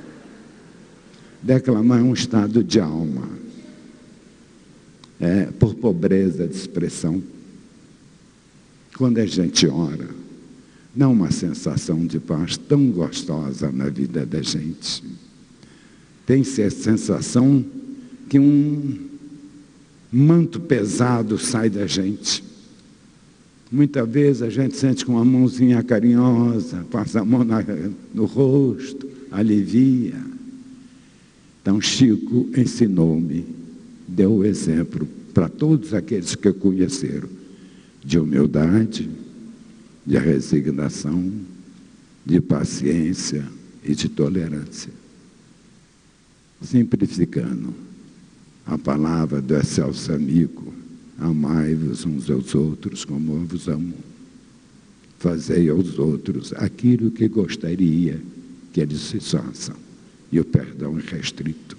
Declamar 1.43 2.01
é 2.01 2.03
um 2.03 2.15
estado 2.15 2.65
de 2.65 2.81
alma. 2.81 3.29
É, 5.21 5.47
por 5.59 5.75
pobreza 5.75 6.47
de 6.47 6.55
expressão. 6.55 7.21
Quando 8.97 9.19
a 9.19 9.27
gente 9.27 9.67
ora, 9.67 10.07
dá 10.94 11.09
uma 11.09 11.31
sensação 11.31 12.07
de 12.07 12.18
paz 12.18 12.57
tão 12.57 12.90
gostosa 12.90 13.70
na 13.70 13.88
vida 13.88 14.27
da 14.27 14.42
gente. 14.42 15.03
Tem-se 16.27 16.62
a 16.62 16.70
sensação 16.70 17.64
que 18.29 18.38
um 18.38 19.09
manto 20.12 20.61
pesado 20.61 21.38
sai 21.38 21.70
da 21.70 21.87
gente. 21.87 22.44
Muitas 23.70 24.09
vezes 24.09 24.42
a 24.42 24.48
gente 24.51 24.77
sente 24.77 25.05
com 25.05 25.12
uma 25.12 25.24
mãozinha 25.24 25.83
carinhosa, 25.83 26.87
passa 26.90 27.20
a 27.20 27.24
mão 27.24 27.44
na, 27.44 27.62
no 28.14 28.24
rosto, 28.24 29.09
alivia. 29.31 30.16
Então 31.61 31.81
Chico 31.81 32.48
ensinou-me, 32.57 33.44
deu 34.07 34.33
o 34.33 34.44
exemplo 34.44 35.07
para 35.35 35.48
todos 35.48 35.92
aqueles 35.92 36.35
que 36.35 36.53
conheceram 36.53 37.29
de 38.03 38.18
humildade, 38.18 39.09
de 40.09 40.16
resignação, 40.16 41.31
de 42.25 42.40
paciência 42.40 43.44
e 43.85 43.94
de 43.94 44.09
tolerância. 44.09 44.90
Simplificando, 46.62 47.75
a 48.66 48.79
palavra 48.79 49.42
do 49.42 49.55
excelso 49.55 50.11
amigo, 50.11 50.73
amai-vos 51.18 52.07
uns 52.07 52.31
aos 52.31 52.55
outros 52.55 53.05
como 53.05 53.35
eu 53.35 53.44
vos 53.44 53.68
amo. 53.68 53.92
Fazei 55.18 55.68
aos 55.68 55.99
outros 55.99 56.55
aquilo 56.55 57.11
que 57.11 57.29
gostaria 57.29 58.18
que 58.73 58.81
eles 58.81 59.01
se 59.01 59.21
façam. 59.21 59.77
E 60.33 60.40
o 60.40 60.44
perdão 60.44 60.99
é 60.99 61.03
restrito. 61.03 61.77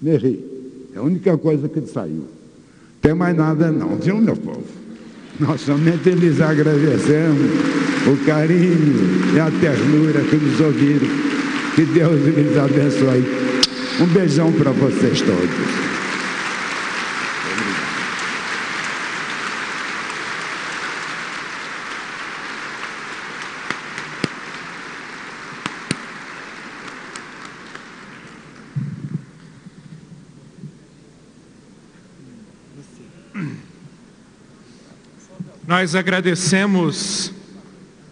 Merri, 0.00 0.38
é 0.94 0.98
a 0.98 1.02
única 1.02 1.36
coisa 1.36 1.68
que 1.68 1.80
saiu. 1.88 2.28
Tem 3.02 3.12
mais 3.12 3.36
nada 3.36 3.72
não, 3.72 3.96
viu, 3.98 4.20
meu 4.20 4.36
povo? 4.36 4.83
Nós 5.40 5.62
somente 5.62 6.10
lhes 6.10 6.40
agradecemos 6.40 7.50
o 8.06 8.16
carinho 8.24 9.34
e 9.34 9.40
a 9.40 9.50
ternura 9.50 10.20
que 10.20 10.36
nos 10.36 10.60
ouviram. 10.60 11.08
Que 11.74 11.84
Deus 11.86 12.24
lhes 12.24 12.56
abençoe. 12.56 13.24
Um 14.00 14.06
beijão 14.06 14.52
para 14.52 14.70
vocês 14.70 15.22
todos. 15.22 15.83
Nós 35.76 35.96
agradecemos 35.96 37.32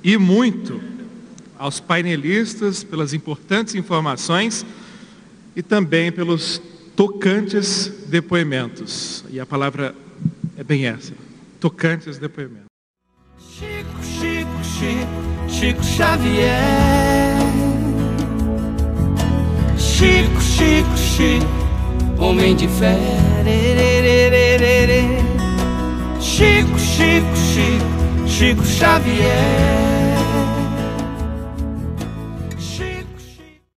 e 0.02 0.16
muito 0.18 0.82
aos 1.56 1.78
painelistas 1.78 2.82
pelas 2.82 3.14
importantes 3.14 3.76
informações 3.76 4.66
e 5.54 5.62
também 5.62 6.10
pelos 6.10 6.60
tocantes 6.96 7.86
depoimentos. 8.08 9.24
E 9.30 9.38
a 9.38 9.46
palavra 9.46 9.94
é 10.56 10.64
bem 10.64 10.86
essa: 10.86 11.12
tocantes 11.60 12.18
depoimentos. 12.18 12.66
Chico, 13.38 14.02
Chico, 14.02 14.64
Chico, 14.64 15.48
Chico 15.48 15.84
Xavier. 15.84 16.58
Chico, 19.78 20.40
Chico, 20.40 20.98
Chico, 20.98 22.18
homem 22.24 22.56
de 22.56 22.66
fé. 22.66 23.22
Chico, 26.42 26.76
Chico, 26.94 27.26
Chico, 27.32 28.24
Chico 28.26 28.62
Xavier. 28.62 29.91